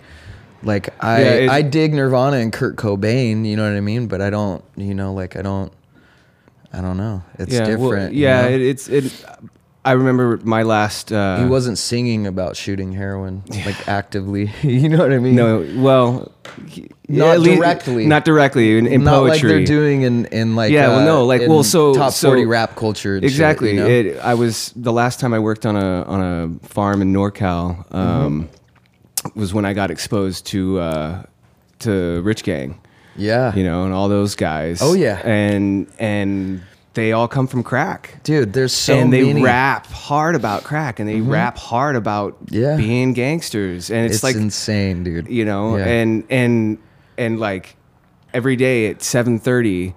like 0.62 0.90
I 1.03 1.40
Yeah, 1.44 1.53
I 1.53 1.62
dig 1.62 1.92
Nirvana 1.94 2.38
and 2.38 2.53
Kurt 2.53 2.77
Cobain. 2.77 3.44
You 3.46 3.57
know 3.57 3.64
what 3.68 3.77
I 3.77 3.81
mean? 3.81 4.07
But 4.07 4.20
I 4.20 4.31
don't. 4.31 4.64
You 4.77 4.94
know, 4.94 5.12
like 5.12 5.37
I 5.37 5.42
don't. 5.42 5.72
I 6.72 6.81
don't 6.81 6.96
know. 6.96 7.22
It's 7.38 7.53
yeah, 7.53 7.61
well, 7.77 7.90
different. 7.90 8.14
you 8.14 8.22
yeah, 8.22 8.42
know? 8.42 8.48
it, 8.48 8.61
it's 8.62 8.88
it. 8.88 9.25
I 9.85 9.92
remember 9.92 10.38
my 10.44 10.62
last. 10.62 11.12
Uh, 11.12 11.38
he 11.42 11.44
wasn't 11.44 11.77
singing 11.77 12.27
about 12.27 12.57
shooting 12.57 12.92
heroin 12.92 13.42
like 13.66 13.88
actively. 13.88 14.51
you 14.62 14.88
know 14.88 14.98
what 14.98 15.12
I 15.12 15.18
mean? 15.18 15.35
No, 15.35 15.66
well, 15.77 16.33
he- 16.68 16.88
Not 17.09 17.40
least- 17.40 17.57
directly. 17.59 18.07
Not 18.07 18.25
directly 18.25 18.79
in, 18.79 18.87
in 18.87 19.05
not 19.05 19.14
poetry. 19.14 19.33
like 19.33 19.42
they're 19.42 19.64
doing 19.66 20.03
in 20.03 20.27
in 20.27 20.55
like 20.55 20.70
Yeah, 20.70 20.88
well, 20.88 21.01
uh, 21.01 21.05
no, 21.05 21.25
like, 21.27 21.42
well, 21.48 21.64
so- 21.64 21.94
top 21.94 22.12
so- 22.12 22.29
forty 22.29 22.46
rap 22.46 22.77
culture. 22.77 23.16
and 23.16 23.25
shit, 23.25 23.31
exactly. 23.33 23.70
you 23.75 23.81
know? 23.81 23.87
It. 23.87 24.18
I 24.20 24.35
was 24.35 24.72
the 24.77 24.92
last 24.92 25.18
time 25.18 25.35
I 25.35 25.40
worked 25.40 25.66
on 25.66 25.77
a 25.77 26.03
on 26.05 26.22
a 26.22 26.66
farm 26.68 27.03
in 27.03 27.12
NorCal. 27.12 27.92
Um, 27.92 28.48
Was 29.35 29.54
when 29.54 29.64
I 29.64 29.72
got 29.72 29.90
exposed 29.90 30.46
to 30.46 30.78
uh, 30.80 31.22
to 31.80 32.20
Rich 32.22 32.42
Gang. 32.44 32.80
yeah, 33.16 33.54
You 33.54 33.64
know, 33.64 33.85
and 33.85 33.92
all 33.92 34.08
those 34.08 34.35
guys. 34.35 34.80
Oh, 34.82 34.94
yeah. 34.94 35.20
and 35.26 35.87
and 35.98 36.62
they 36.94 37.12
all 37.12 37.28
come 37.28 37.46
from 37.46 37.62
crack. 37.62 38.20
dude. 38.22 38.52
There's 38.52 38.72
so 38.72 38.94
and 38.98 39.12
they 39.12 39.22
many. 39.22 39.35
Mm-hmm. 39.35 39.44
rap 39.44 39.87
hard 39.87 40.35
about 40.35 40.62
crack, 40.64 41.00
and 41.00 41.08
they 41.08 41.20
rap 41.20 41.56
hard 41.56 41.96
about 41.96 42.37
Yeah. 42.50 42.76
being 42.76 43.12
gangsters, 43.14 43.90
and 43.90 44.04
it's, 44.06 44.16
It's, 44.16 44.24
like 44.24 44.37
insane, 44.37 45.04
dude. 45.04 45.28
you 45.28 45.44
know 45.44 45.76
Yeah. 45.78 45.85
and 45.87 46.24
and 46.30 46.78
and 47.16 47.38
like 47.40 47.76
every 48.35 48.56
day 48.56 48.88
at 48.88 48.98
7.30 49.00 49.92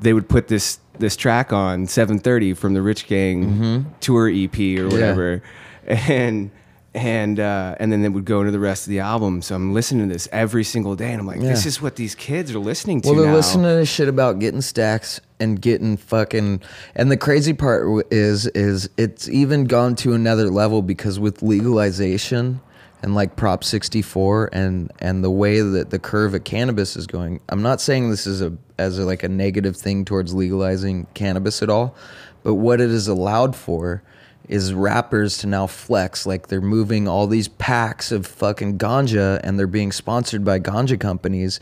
they 0.00 0.12
would 0.12 0.28
put 0.28 0.46
this 0.48 0.78
this 0.98 1.16
track 1.16 1.52
on 1.52 1.86
7.30 1.86 2.56
from 2.56 2.72
the 2.74 2.80
rich 2.82 3.06
gang 3.08 3.84
tour 4.00 4.28
ep 4.28 4.56
or 4.78 4.88
whatever 4.88 5.42
and 5.86 6.50
and 6.94 7.40
uh, 7.40 7.74
and 7.80 7.90
then 7.92 8.02
they 8.02 8.08
would 8.08 8.24
go 8.24 8.38
into 8.40 8.52
the 8.52 8.58
rest 8.60 8.86
of 8.86 8.90
the 8.90 9.00
album 9.00 9.42
so 9.42 9.54
i'm 9.56 9.74
listening 9.74 10.08
to 10.08 10.12
this 10.14 10.28
every 10.30 10.62
single 10.62 10.94
day 10.94 11.10
and 11.10 11.20
i'm 11.20 11.26
like 11.26 11.40
this 11.40 11.66
is 11.66 11.82
what 11.82 11.96
these 11.96 12.14
kids 12.14 12.54
are 12.54 12.58
listening 12.60 13.00
to 13.00 13.08
Well, 13.08 13.16
they're 13.18 13.30
now. 13.30 13.34
listening 13.36 13.64
to 13.64 13.84
shit 13.84 14.08
about 14.08 14.38
getting 14.38 14.60
stacks 14.60 15.20
and 15.40 15.60
getting 15.60 15.96
fucking. 15.96 16.62
And 16.94 17.10
the 17.10 17.16
crazy 17.16 17.52
part 17.52 17.82
w- 17.82 18.02
is, 18.12 18.46
is 18.48 18.88
it's 18.96 19.28
even 19.28 19.64
gone 19.64 19.96
to 19.96 20.14
another 20.14 20.48
level 20.48 20.80
because 20.80 21.18
with 21.18 21.42
legalization 21.42 22.60
and 23.02 23.14
like 23.16 23.34
Prop 23.36 23.64
64 23.64 24.50
and 24.52 24.92
and 25.00 25.24
the 25.24 25.30
way 25.32 25.60
that 25.60 25.90
the 25.90 25.98
curve 25.98 26.34
of 26.34 26.44
cannabis 26.44 26.96
is 26.96 27.06
going. 27.08 27.40
I'm 27.48 27.60
not 27.62 27.80
saying 27.80 28.10
this 28.10 28.26
is 28.26 28.40
a 28.40 28.56
as 28.78 28.98
a, 28.98 29.04
like 29.04 29.22
a 29.24 29.28
negative 29.28 29.76
thing 29.76 30.04
towards 30.04 30.32
legalizing 30.32 31.06
cannabis 31.14 31.62
at 31.62 31.68
all, 31.68 31.96
but 32.44 32.54
what 32.54 32.80
it 32.80 32.90
is 32.90 33.08
allowed 33.08 33.54
for 33.56 34.02
is 34.48 34.74
rappers 34.74 35.38
to 35.38 35.46
now 35.46 35.66
flex 35.66 36.26
like 36.26 36.48
they're 36.48 36.60
moving 36.60 37.08
all 37.08 37.26
these 37.26 37.48
packs 37.48 38.12
of 38.12 38.26
fucking 38.26 38.78
ganja 38.78 39.40
and 39.42 39.58
they're 39.58 39.66
being 39.66 39.92
sponsored 39.92 40.44
by 40.44 40.58
ganja 40.60 40.98
companies 40.98 41.60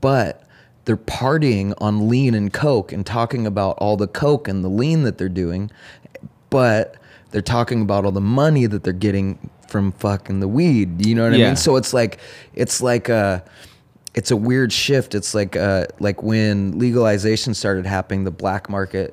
but 0.00 0.42
they're 0.84 0.96
partying 0.96 1.74
on 1.78 2.08
lean 2.08 2.34
and 2.34 2.52
coke 2.52 2.92
and 2.92 3.04
talking 3.04 3.46
about 3.46 3.76
all 3.78 3.96
the 3.96 4.06
coke 4.06 4.46
and 4.48 4.62
the 4.62 4.68
lean 4.68 5.02
that 5.02 5.18
they're 5.18 5.28
doing 5.28 5.70
but 6.50 6.96
they're 7.30 7.42
talking 7.42 7.82
about 7.82 8.04
all 8.04 8.12
the 8.12 8.20
money 8.20 8.66
that 8.66 8.84
they're 8.84 8.92
getting 8.92 9.50
from 9.68 9.90
fucking 9.92 10.38
the 10.40 10.48
weed 10.48 11.04
you 11.04 11.14
know 11.14 11.24
what 11.24 11.34
i 11.34 11.36
mean? 11.48 11.56
So 11.56 11.76
it's 11.76 11.92
like 11.92 12.18
it's 12.54 12.80
like 12.80 13.08
a 13.08 13.42
it's 14.14 14.30
a 14.30 14.36
weird 14.36 14.72
shift. 14.72 15.16
It's 15.16 15.34
like 15.34 15.56
uh 15.56 15.86
like 15.98 16.22
when 16.22 16.78
legalization 16.78 17.52
started 17.54 17.84
happening 17.84 18.22
the 18.22 18.30
black 18.30 18.70
market 18.70 19.12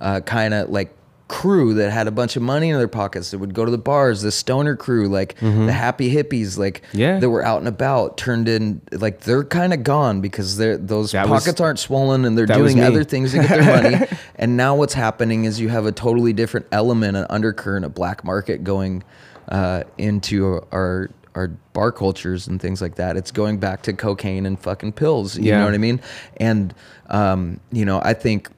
uh 0.00 0.20
kind 0.22 0.52
of 0.52 0.70
like 0.70 0.92
crew 1.30 1.74
that 1.74 1.92
had 1.92 2.08
a 2.08 2.10
bunch 2.10 2.34
of 2.34 2.42
money 2.42 2.70
in 2.70 2.76
their 2.76 2.88
pockets 2.88 3.30
that 3.30 3.38
would 3.38 3.54
go 3.54 3.64
to 3.64 3.70
the 3.70 3.78
bars 3.78 4.20
the 4.22 4.32
stoner 4.32 4.74
crew 4.74 5.06
like 5.08 5.36
the 5.38 5.72
happy 5.72 6.12
hippies 6.12 6.58
like 6.58 6.82
Yeah. 6.92 7.20
that 7.20 7.30
were 7.30 7.44
out 7.44 7.60
and 7.60 7.68
about 7.68 8.16
turned 8.16 8.48
in 8.48 8.80
like 8.90 9.20
they're 9.20 9.44
kind 9.44 9.72
of 9.72 9.84
gone 9.84 10.20
because 10.20 10.56
they're 10.56 10.76
those 10.76 11.12
That 11.12 11.28
was- 11.28 11.44
pockets 11.44 11.60
aren't 11.60 11.78
swollen 11.78 12.24
and 12.24 12.36
they're 12.36 12.46
doing 12.46 12.80
other 12.80 13.04
things 13.04 13.30
to 13.30 13.38
get 13.38 13.48
their 13.48 13.82
money. 13.82 14.06
And 14.34 14.56
now 14.56 14.74
what's 14.74 14.94
happening 14.94 15.44
is 15.44 15.60
you 15.60 15.68
have 15.68 15.86
a 15.86 15.92
totally 15.92 16.32
different 16.32 16.66
element 16.72 17.16
an 17.16 17.26
undercurrent 17.30 17.84
a 17.84 17.88
black 17.90 18.24
market 18.24 18.64
going 18.64 19.04
uh, 19.48 19.84
into 19.98 20.66
our 20.72 21.10
our 21.36 21.48
bar 21.74 21.92
cultures 21.92 22.48
and 22.48 22.60
things 22.60 22.82
like 22.82 22.96
that. 22.96 23.16
It's 23.16 23.30
going 23.30 23.58
back 23.58 23.82
to 23.82 23.92
cocaine 23.92 24.46
and 24.46 24.58
fucking 24.58 24.92
pills 24.94 25.36
you 25.38 25.44
Yeah. 25.44 25.58
know 25.60 25.66
what 25.66 25.74
i 25.74 25.78
mean? 25.78 26.00
And 26.38 26.74
um, 27.08 27.60
you 27.70 27.84
know 27.84 28.00
i 28.02 28.14
think 28.14 28.48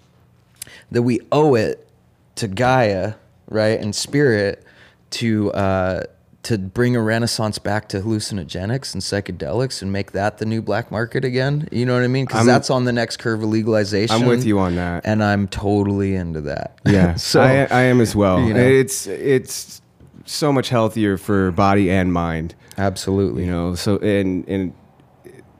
that 0.90 1.02
we 1.02 1.20
owe 1.32 1.54
it 1.54 1.86
to 2.36 2.48
Gaia, 2.48 3.14
right, 3.48 3.78
and 3.80 3.94
spirit 3.94 4.64
to 5.10 5.52
uh, 5.52 6.02
to 6.44 6.58
bring 6.58 6.96
a 6.96 7.00
renaissance 7.00 7.58
back 7.58 7.88
to 7.90 8.00
hallucinogenics 8.00 8.94
and 8.94 9.02
psychedelics 9.02 9.80
and 9.80 9.92
make 9.92 10.12
that 10.12 10.38
the 10.38 10.44
new 10.44 10.60
black 10.60 10.90
market 10.90 11.24
again. 11.24 11.68
You 11.70 11.86
know 11.86 11.94
what 11.94 12.02
I 12.02 12.08
mean? 12.08 12.26
Because 12.26 12.46
that's 12.46 12.70
on 12.70 12.84
the 12.84 12.92
next 12.92 13.18
curve 13.18 13.42
of 13.42 13.48
legalization. 13.48 14.14
I'm 14.16 14.26
with 14.26 14.44
you 14.44 14.58
on 14.58 14.74
that. 14.76 15.06
and 15.06 15.22
I'm 15.22 15.46
totally 15.48 16.14
into 16.14 16.40
that. 16.42 16.78
Yeah, 16.84 17.14
so 17.16 17.40
I, 17.40 17.64
I 17.70 17.82
am 17.82 18.00
as 18.00 18.16
well. 18.16 18.40
you 18.40 18.54
know. 18.54 18.60
It's 18.60 19.06
it's 19.06 19.80
so 20.24 20.52
much 20.52 20.68
healthier 20.68 21.16
for 21.16 21.50
body 21.52 21.90
and 21.90 22.12
mind. 22.12 22.54
absolutely. 22.78 23.44
You 23.44 23.50
know, 23.50 23.74
so 23.74 23.98
and 23.98 24.48
and 24.48 24.74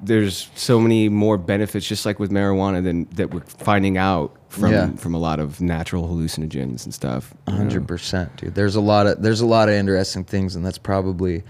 there's 0.03 0.51
so 0.57 0.81
many 0.81 1.09
more 1.09 1.39
benefits, 1.39 1.87
just 1.87 2.05
like 2.05 2.19
with 2.19 2.31
marijuana, 2.31 2.83
than 2.83 3.05
that 3.15 3.33
we're 3.33 3.41
finding 3.41 3.97
out 3.97 4.37
from 4.49 4.73
Yeah. 4.73 4.91
from 4.97 5.15
a 5.15 5.19
lot 5.19 5.39
of 5.41 5.61
natural 5.61 6.09
hallucinogens 6.09 6.85
and 6.85 6.93
stuff. 6.93 7.33
hundred 7.49 7.87
percent, 7.87 8.37
dude. 8.37 8.55
There's 8.55 8.75
a 8.77 8.81
lot 8.81 9.07
of 9.07 9.23
there's 9.23 9.41
a 9.41 9.47
lot 9.47 9.69
of 9.69 9.75
interesting 9.75 10.25
things, 10.25 10.57
and 10.57 10.67
that's 10.67 10.79
probably 10.79 11.43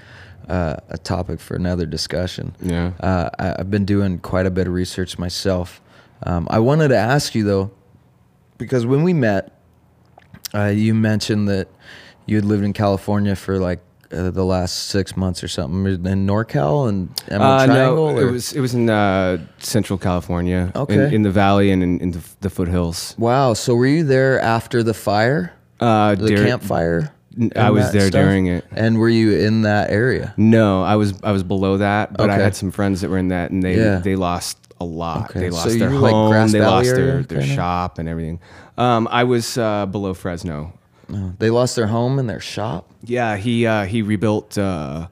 uh, 0.49 0.77
a 0.91 0.99
topic 0.99 1.41
for 1.41 1.55
another 1.57 1.87
discussion. 1.87 2.55
Yeah. 2.61 2.93
uh, 3.01 3.31
I, 3.39 3.57
I've 3.61 3.71
been 3.71 3.85
doing 3.85 4.19
quite 4.19 4.45
a 4.47 4.51
bit 4.51 4.67
of 4.67 4.73
research 4.75 5.19
myself. 5.19 5.81
Um, 6.25 6.47
I 6.51 6.59
wanted 6.59 6.89
to 6.89 6.97
ask 6.97 7.35
you 7.35 7.45
though, 7.45 7.71
because 8.59 8.85
when 8.85 9.03
we 9.03 9.13
met, 9.13 9.59
uh, 10.55 10.67
you 10.67 10.95
mentioned 10.95 11.49
that 11.49 11.69
you 12.27 12.37
had 12.37 12.45
lived 12.45 12.65
in 12.65 12.73
California 12.73 13.35
for 13.35 13.59
like 13.59 13.81
uh, 14.13 14.31
the 14.31 14.45
last 14.45 14.89
six 14.89 15.17
months 15.17 15.43
or 15.43 15.49
something 15.49 15.87
in 16.07 16.27
NorCal 16.27 16.89
and 16.89 17.09
Emerald 17.29 17.61
Uh, 17.61 17.67
Triangle. 17.67 18.11
no, 18.13 18.17
or- 18.19 18.29
it 18.29 18.31
was 18.33 18.53
it 18.53 18.61
was 18.61 18.75
in 18.75 18.89
uh, 18.91 19.39
Central 19.59 19.99
California, 19.99 20.71
Okay. 20.75 20.95
in, 21.07 21.15
in 21.15 21.23
the 21.23 21.31
valley 21.31 21.71
and 21.71 21.83
in, 21.83 22.01
in 22.01 22.11
the, 22.13 22.21
the 22.41 22.51
foothills. 22.51 23.15
wow. 23.19 23.55
So 23.55 23.75
were 23.75 23.87
you 23.87 24.05
there 24.05 24.41
after 24.41 24.83
the 24.83 24.95
fire, 24.95 25.53
Uh, 25.81 26.15
the 26.15 26.35
Camp 26.37 26.63
Fire? 26.63 27.13
I 27.57 27.71
was 27.71 27.93
there 27.93 28.09
stuff? 28.09 28.13
during 28.23 28.47
it. 28.47 28.65
And 28.73 28.99
were 28.99 29.09
you 29.09 29.33
in 29.33 29.63
that 29.63 29.89
area? 29.91 30.35
No, 30.37 30.83
I 30.83 30.97
was 30.97 31.15
I 31.23 31.33
was 31.33 31.43
below 31.43 31.79
that, 31.79 32.13
but 32.17 32.29
I 32.29 32.37
had 32.37 32.55
some 32.55 32.71
friends 32.71 33.01
that 33.01 33.09
were 33.11 33.19
in 33.19 33.29
that, 33.29 33.51
and 33.51 33.63
they 33.63 33.77
Yeah. 33.77 33.99
they 34.01 34.17
lost 34.17 34.59
a 34.81 34.85
lot. 34.85 35.31
Okay, 35.31 35.41
They 35.41 35.51
so 35.51 35.57
lost 35.57 35.79
their 35.79 35.89
you 35.91 35.95
were, 35.95 36.01
like, 36.03 36.13
home, 36.13 36.49
they 36.51 36.61
lost 36.61 36.95
their, 36.95 37.23
their 37.23 37.43
shop 37.43 37.99
and 37.99 38.09
everything. 38.09 38.39
Um, 38.77 39.09
I 39.11 39.25
was 39.25 39.57
uh, 39.57 39.87
below 39.87 40.13
Fresno. 40.13 40.73
No. 41.13 41.35
They 41.39 41.51
lost 41.51 41.77
their 41.77 41.87
home 41.87 42.19
and 42.19 42.29
their 42.29 42.41
shop. 42.41 42.91
Yeah, 43.05 43.37
he 43.37 43.67
uh, 43.67 43.85
he 43.85 44.03
rebuilt 44.03 44.57
uh, 44.59 45.09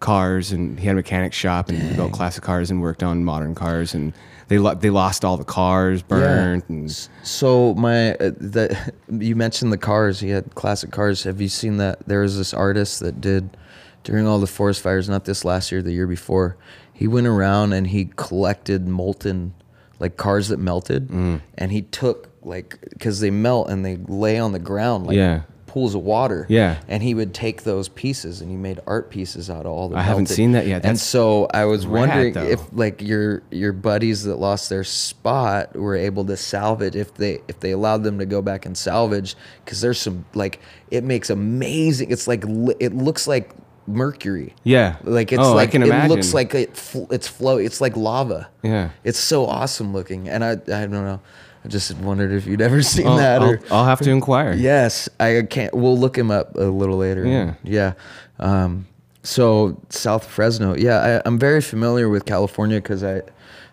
cars 0.00 0.52
and 0.52 0.78
he 0.78 0.86
had 0.86 0.92
a 0.92 0.96
mechanic 0.96 1.32
shop 1.32 1.68
and 1.68 1.78
he 1.78 1.88
rebuilt 1.90 2.12
classic 2.12 2.42
cars 2.42 2.70
and 2.70 2.80
worked 2.80 3.02
on 3.02 3.24
modern 3.24 3.54
cars 3.54 3.94
and 3.94 4.12
they 4.48 4.58
lo- 4.58 4.74
they 4.74 4.90
lost 4.90 5.24
all 5.24 5.36
the 5.38 5.44
cars 5.44 6.02
burned 6.02 6.62
and 6.68 6.90
So 7.22 7.74
my 7.74 8.12
uh, 8.14 8.30
the 8.36 8.92
you 9.10 9.36
mentioned 9.36 9.72
the 9.72 9.78
cars. 9.78 10.20
He 10.20 10.30
had 10.30 10.54
classic 10.54 10.90
cars. 10.90 11.22
Have 11.24 11.40
you 11.40 11.48
seen 11.48 11.78
that? 11.78 12.06
There 12.06 12.20
was 12.20 12.36
this 12.36 12.52
artist 12.52 13.00
that 13.00 13.20
did 13.20 13.56
during 14.02 14.26
all 14.26 14.38
the 14.38 14.46
forest 14.46 14.82
fires. 14.82 15.08
Not 15.08 15.24
this 15.24 15.44
last 15.44 15.72
year, 15.72 15.80
the 15.82 15.92
year 15.92 16.06
before. 16.06 16.56
He 16.92 17.08
went 17.08 17.26
around 17.26 17.72
and 17.72 17.86
he 17.88 18.10
collected 18.16 18.86
molten, 18.86 19.54
like 19.98 20.16
cars 20.16 20.48
that 20.48 20.58
melted, 20.58 21.08
Mm. 21.08 21.40
and 21.58 21.72
he 21.72 21.82
took 21.82 22.28
like 22.44 22.78
because 22.90 23.20
they 23.20 23.30
melt 23.30 23.68
and 23.70 23.84
they 23.84 23.96
lay 23.96 24.38
on 24.38 24.52
the 24.52 24.58
ground 24.58 25.06
like 25.06 25.16
Yeah. 25.16 25.42
pools 25.66 25.94
of 25.94 26.02
water. 26.02 26.46
Yeah. 26.48 26.78
and 26.88 27.02
he 27.02 27.14
would 27.14 27.34
take 27.34 27.64
those 27.64 27.88
pieces 27.88 28.40
and 28.40 28.50
he 28.50 28.56
made 28.56 28.78
art 28.86 29.10
pieces 29.10 29.50
out 29.50 29.66
of 29.66 29.72
all 29.72 29.88
the. 29.88 29.96
I 29.96 30.02
haven't 30.02 30.26
seen 30.26 30.52
that 30.52 30.66
yet. 30.66 30.84
and 30.84 30.98
so 30.98 31.48
I 31.52 31.64
was 31.64 31.86
wondering 31.86 32.34
though. 32.34 32.44
if 32.44 32.60
like 32.72 33.02
your 33.02 33.42
your 33.50 33.72
buddies 33.72 34.22
that 34.24 34.36
lost 34.36 34.68
their 34.68 34.84
spot 34.84 35.74
were 35.74 35.96
able 35.96 36.24
to 36.26 36.36
salvage 36.36 36.94
if 36.96 37.14
they 37.14 37.40
if 37.48 37.60
they 37.60 37.72
allowed 37.72 38.04
them 38.04 38.18
to 38.18 38.26
go 38.26 38.40
back 38.42 38.66
and 38.66 38.76
salvage 38.78 39.34
because 39.64 39.80
there's 39.80 40.00
some 40.00 40.24
like 40.34 40.60
it 40.90 41.02
makes 41.02 41.28
amazing 41.30 42.10
it's 42.10 42.28
like 42.28 42.44
it 42.78 42.94
looks 42.94 43.26
like 43.26 43.50
mercury 43.86 44.54
yeah, 44.62 44.96
like 45.02 45.30
it's 45.30 45.42
oh, 45.42 45.54
like 45.54 45.74
it 45.74 46.08
looks 46.08 46.32
like 46.32 46.54
it 46.54 46.74
fl- 46.74 47.04
it's 47.12 47.28
flow 47.28 47.58
it's 47.58 47.82
like 47.82 47.94
lava 47.98 48.48
yeah. 48.62 48.88
it's 49.02 49.18
so 49.18 49.44
awesome 49.44 49.92
looking 49.92 50.26
and 50.26 50.42
I 50.42 50.52
I 50.52 50.54
don't 50.86 50.90
know 50.90 51.20
I 51.64 51.68
just 51.68 51.96
wondered 51.96 52.32
if 52.32 52.46
you'd 52.46 52.60
ever 52.60 52.82
seen 52.94 53.06
I'll, 53.06 53.16
that 53.16 53.42
I'll, 53.42 53.50
or 53.50 53.60
I'll 53.70 53.84
have 53.84 54.00
to 54.00 54.10
inquire. 54.10 54.52
Yes, 54.52 55.08
I 55.18 55.42
can't. 55.48 55.72
We'll 55.74 55.98
look 55.98 56.16
him 56.16 56.30
up 56.30 56.54
a 56.56 56.64
little 56.64 56.98
later. 56.98 57.26
Yeah. 57.26 57.54
yeah. 57.64 57.92
Um, 58.38 58.86
so 59.22 59.80
south 59.88 60.26
Fresno. 60.26 60.76
Yeah, 60.76 61.20
I, 61.24 61.26
I'm 61.26 61.38
very 61.38 61.62
familiar 61.62 62.08
with 62.08 62.26
California 62.26 62.80
because 62.80 63.02
I 63.02 63.22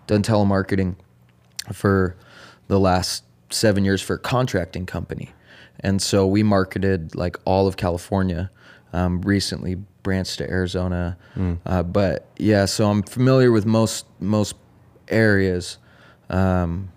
done 0.08 0.24
telemarketing 0.24 0.96
for 1.74 2.16
the 2.68 2.80
last 2.80 3.24
seven 3.50 3.84
years 3.84 4.02
for 4.02 4.16
a 4.16 4.20
contracting 4.20 4.86
company, 4.86 5.32
and 5.82 6.02
so 6.02 6.26
we 6.26 6.42
marketed 6.42 7.16
like 7.16 7.38
all 7.46 7.68
of 7.68 7.78
California. 7.78 8.50
Um, 8.94 9.22
recently 9.22 9.76
branched 10.04 10.40
to 10.40 10.50
Arizona, 10.50 11.18
uh, 11.66 11.84
but 11.84 12.28
yeah, 12.38 12.66
so 12.66 12.90
I'm 12.90 13.04
familiar 13.04 13.50
with 13.52 13.66
most 13.66 14.06
most 14.20 14.56
areas. 15.08 15.78
Um, 16.30 16.91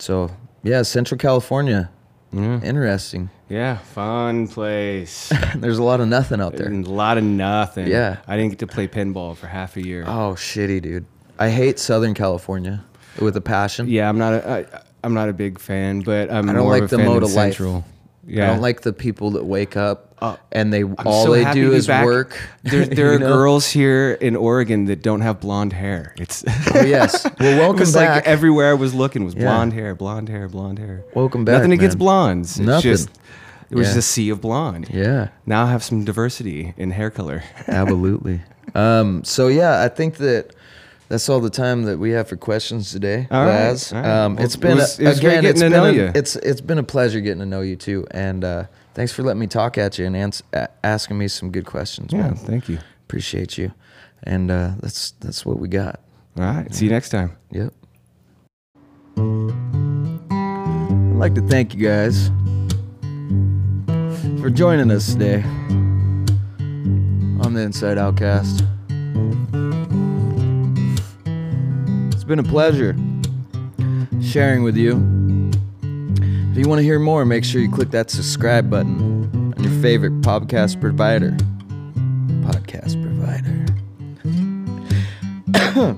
so 0.00 0.30
yeah, 0.62 0.82
Central 0.82 1.18
California, 1.18 1.90
interesting. 2.32 3.30
Yeah, 3.48 3.78
fun 3.78 4.46
place. 4.46 5.32
There's 5.56 5.78
a 5.78 5.82
lot 5.82 6.00
of 6.00 6.06
nothing 6.06 6.40
out 6.40 6.56
there. 6.56 6.66
And 6.68 6.86
a 6.86 6.90
lot 6.90 7.18
of 7.18 7.24
nothing. 7.24 7.88
Yeah. 7.88 8.18
I 8.28 8.36
didn't 8.36 8.50
get 8.50 8.58
to 8.60 8.68
play 8.68 8.86
pinball 8.86 9.36
for 9.36 9.48
half 9.48 9.76
a 9.76 9.84
year. 9.84 10.04
Oh, 10.06 10.34
shitty, 10.36 10.80
dude. 10.82 11.04
I 11.36 11.48
hate 11.50 11.80
Southern 11.80 12.14
California 12.14 12.84
with 13.20 13.36
a 13.36 13.40
passion. 13.40 13.88
Yeah, 13.88 14.08
I'm 14.08 14.18
not 14.18 14.34
a, 14.34 14.48
I, 14.48 14.82
I'm 15.02 15.14
not 15.14 15.28
a 15.28 15.32
big 15.32 15.58
fan, 15.58 16.02
but 16.02 16.30
I'm 16.30 16.48
I 16.48 16.52
don't 16.52 16.62
more 16.62 16.72
like 16.72 16.82
of 16.84 16.92
a 16.92 16.96
the 16.96 17.02
fan 17.02 17.06
mode 17.06 17.22
of 17.24 17.30
of 17.30 17.34
life. 17.34 17.54
Central. 17.54 17.84
I 18.32 18.46
don't 18.46 18.60
like 18.60 18.82
the 18.82 18.92
people 18.92 19.32
that 19.32 19.44
wake 19.44 19.76
up 19.76 20.06
Oh, 20.22 20.38
and 20.52 20.70
they 20.70 20.80
I'm 20.82 20.96
all 21.06 21.24
so 21.24 21.32
they 21.32 21.50
do 21.54 21.72
is 21.72 21.86
back. 21.86 22.04
work. 22.04 22.38
There, 22.62 22.84
there 22.98 23.14
are 23.14 23.18
know? 23.18 23.26
girls 23.32 23.66
here 23.70 24.12
in 24.20 24.36
Oregon 24.36 24.84
that 24.84 25.02
don't 25.02 25.22
have 25.22 25.40
blonde 25.40 25.72
hair. 25.72 26.14
It's 26.18 26.44
Oh, 26.74 26.82
yes. 26.82 27.24
Well, 27.40 27.58
welcome 27.58 27.80
was 27.80 27.94
back. 27.94 28.16
like 28.16 28.26
everywhere 28.26 28.70
I 28.70 28.74
was 28.74 28.92
looking 28.92 29.24
was 29.24 29.34
Yeah. 29.34 29.44
blonde 29.44 29.72
hair, 29.72 29.94
blonde 29.94 30.28
hair, 30.28 30.46
blonde 30.48 30.78
hair. 30.78 31.04
Welcome 31.14 31.46
back, 31.46 31.54
Nothing 31.56 31.72
against 31.72 31.96
man. 31.96 32.04
blondes. 32.04 32.50
It's 32.58 32.66
Nothing. 32.66 32.82
just 32.90 33.08
it 33.70 33.76
was 33.76 33.86
Yeah. 33.88 33.94
just 33.94 34.08
a 34.08 34.12
sea 34.12 34.28
of 34.28 34.40
blonde. 34.42 34.88
yeah, 34.92 35.28
Now 35.46 35.64
I 35.64 35.70
have 35.70 35.82
some 35.82 36.04
diversity 36.04 36.74
in 36.76 36.90
hair 36.90 37.08
color. 37.10 37.42
absolutely. 37.68 38.42
um, 38.74 39.24
so 39.24 39.48
yeah, 39.48 39.82
I 39.82 39.88
think 39.88 40.16
that 40.18 40.54
that's 41.10 41.28
all 41.28 41.40
the 41.40 41.50
time 41.50 41.82
that 41.82 41.98
we 41.98 42.12
have 42.12 42.28
for 42.28 42.36
questions 42.36 42.90
today, 42.92 43.28
All 43.30 43.44
right, 43.44 43.68
Laz. 43.68 43.92
all 43.92 44.00
right. 44.00 44.08
Um, 44.24 44.36
Well, 44.36 44.44
it's 44.46 44.56
been 44.56 44.70
it 44.70 44.74
was- 44.76 44.98
a, 44.98 45.02
it 45.02 45.18
again, 45.18 45.30
getting 45.42 45.50
it's 45.50 45.60
to 45.60 45.64
been 45.66 45.72
know 45.72 45.84
a- 45.84 45.92
you. 45.92 46.12
It's 46.14 46.36
it's 46.36 46.60
been 46.62 46.78
a 46.78 46.82
pleasure 46.82 47.20
getting 47.20 47.40
to 47.40 47.46
know 47.46 47.60
you 47.60 47.76
too, 47.76 48.06
and 48.12 48.42
uh, 48.44 48.64
thanks 48.94 49.12
for 49.12 49.22
letting 49.22 49.40
me 49.40 49.46
talk 49.46 49.76
at 49.76 49.98
you 49.98 50.06
and 50.06 50.16
ans- 50.16 50.42
asking 50.82 51.18
me 51.18 51.28
some 51.28 51.50
good 51.50 51.66
questions. 51.66 52.12
Yeah, 52.12 52.22
man. 52.22 52.36
thank 52.36 52.68
you. 52.70 52.78
appreciate 53.06 53.58
you, 53.58 53.72
and 54.22 54.50
uh, 54.50 54.70
that's 54.80 55.10
that's 55.20 55.44
what 55.44 55.58
we 55.58 55.68
got. 55.68 56.00
All 56.38 56.44
right. 56.44 56.72
See 56.74 56.84
you 56.86 56.90
next 56.92 57.10
time. 57.10 57.36
Yep. 57.50 57.74
I'd 59.18 61.16
like 61.16 61.34
to 61.34 61.42
thank 61.42 61.74
you 61.74 61.80
guys 61.86 62.30
for 64.40 64.48
joining 64.48 64.90
us 64.90 65.12
today 65.12 65.42
on 67.42 67.52
the 67.54 67.60
Inside 67.62 67.98
Outcast. 67.98 68.62
Been 72.30 72.38
a 72.38 72.44
pleasure 72.44 72.94
sharing 74.22 74.62
with 74.62 74.76
you. 74.76 74.92
If 76.52 76.58
you 76.58 76.68
want 76.68 76.78
to 76.78 76.84
hear 76.84 77.00
more, 77.00 77.24
make 77.24 77.44
sure 77.44 77.60
you 77.60 77.68
click 77.68 77.90
that 77.90 78.08
subscribe 78.08 78.70
button 78.70 79.52
on 79.56 79.64
your 79.64 79.82
favorite 79.82 80.20
podcast 80.20 80.80
provider. 80.80 81.32
Podcast 82.46 83.02
provider. 83.02 83.66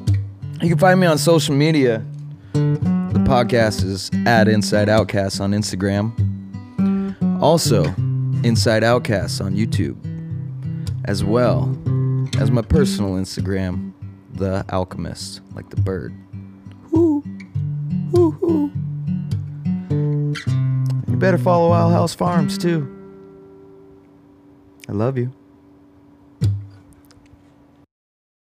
You 0.62 0.68
can 0.68 0.78
find 0.78 1.00
me 1.00 1.08
on 1.08 1.18
social 1.18 1.56
media. 1.56 2.04
The 2.52 3.24
podcast 3.26 3.82
is 3.82 4.12
at 4.26 4.46
Inside 4.46 4.88
Outcasts 4.88 5.40
on 5.40 5.50
Instagram. 5.50 6.12
Also, 7.42 7.82
Inside 8.44 8.84
Outcasts 8.84 9.40
on 9.40 9.56
YouTube, 9.56 9.96
as 11.04 11.24
well 11.24 11.76
as 12.38 12.52
my 12.52 12.62
personal 12.62 13.14
Instagram, 13.14 13.92
The 14.34 14.64
Alchemist, 14.70 15.40
like 15.56 15.68
the 15.70 15.80
bird. 15.80 16.14
Woo, 18.12 18.36
woo. 18.40 18.70
You 21.08 21.16
better 21.16 21.38
follow 21.38 21.72
Owl 21.72 21.90
House 21.90 22.14
Farms 22.14 22.58
too. 22.58 22.86
I 24.88 24.92
love 24.92 25.16
you. 25.16 25.32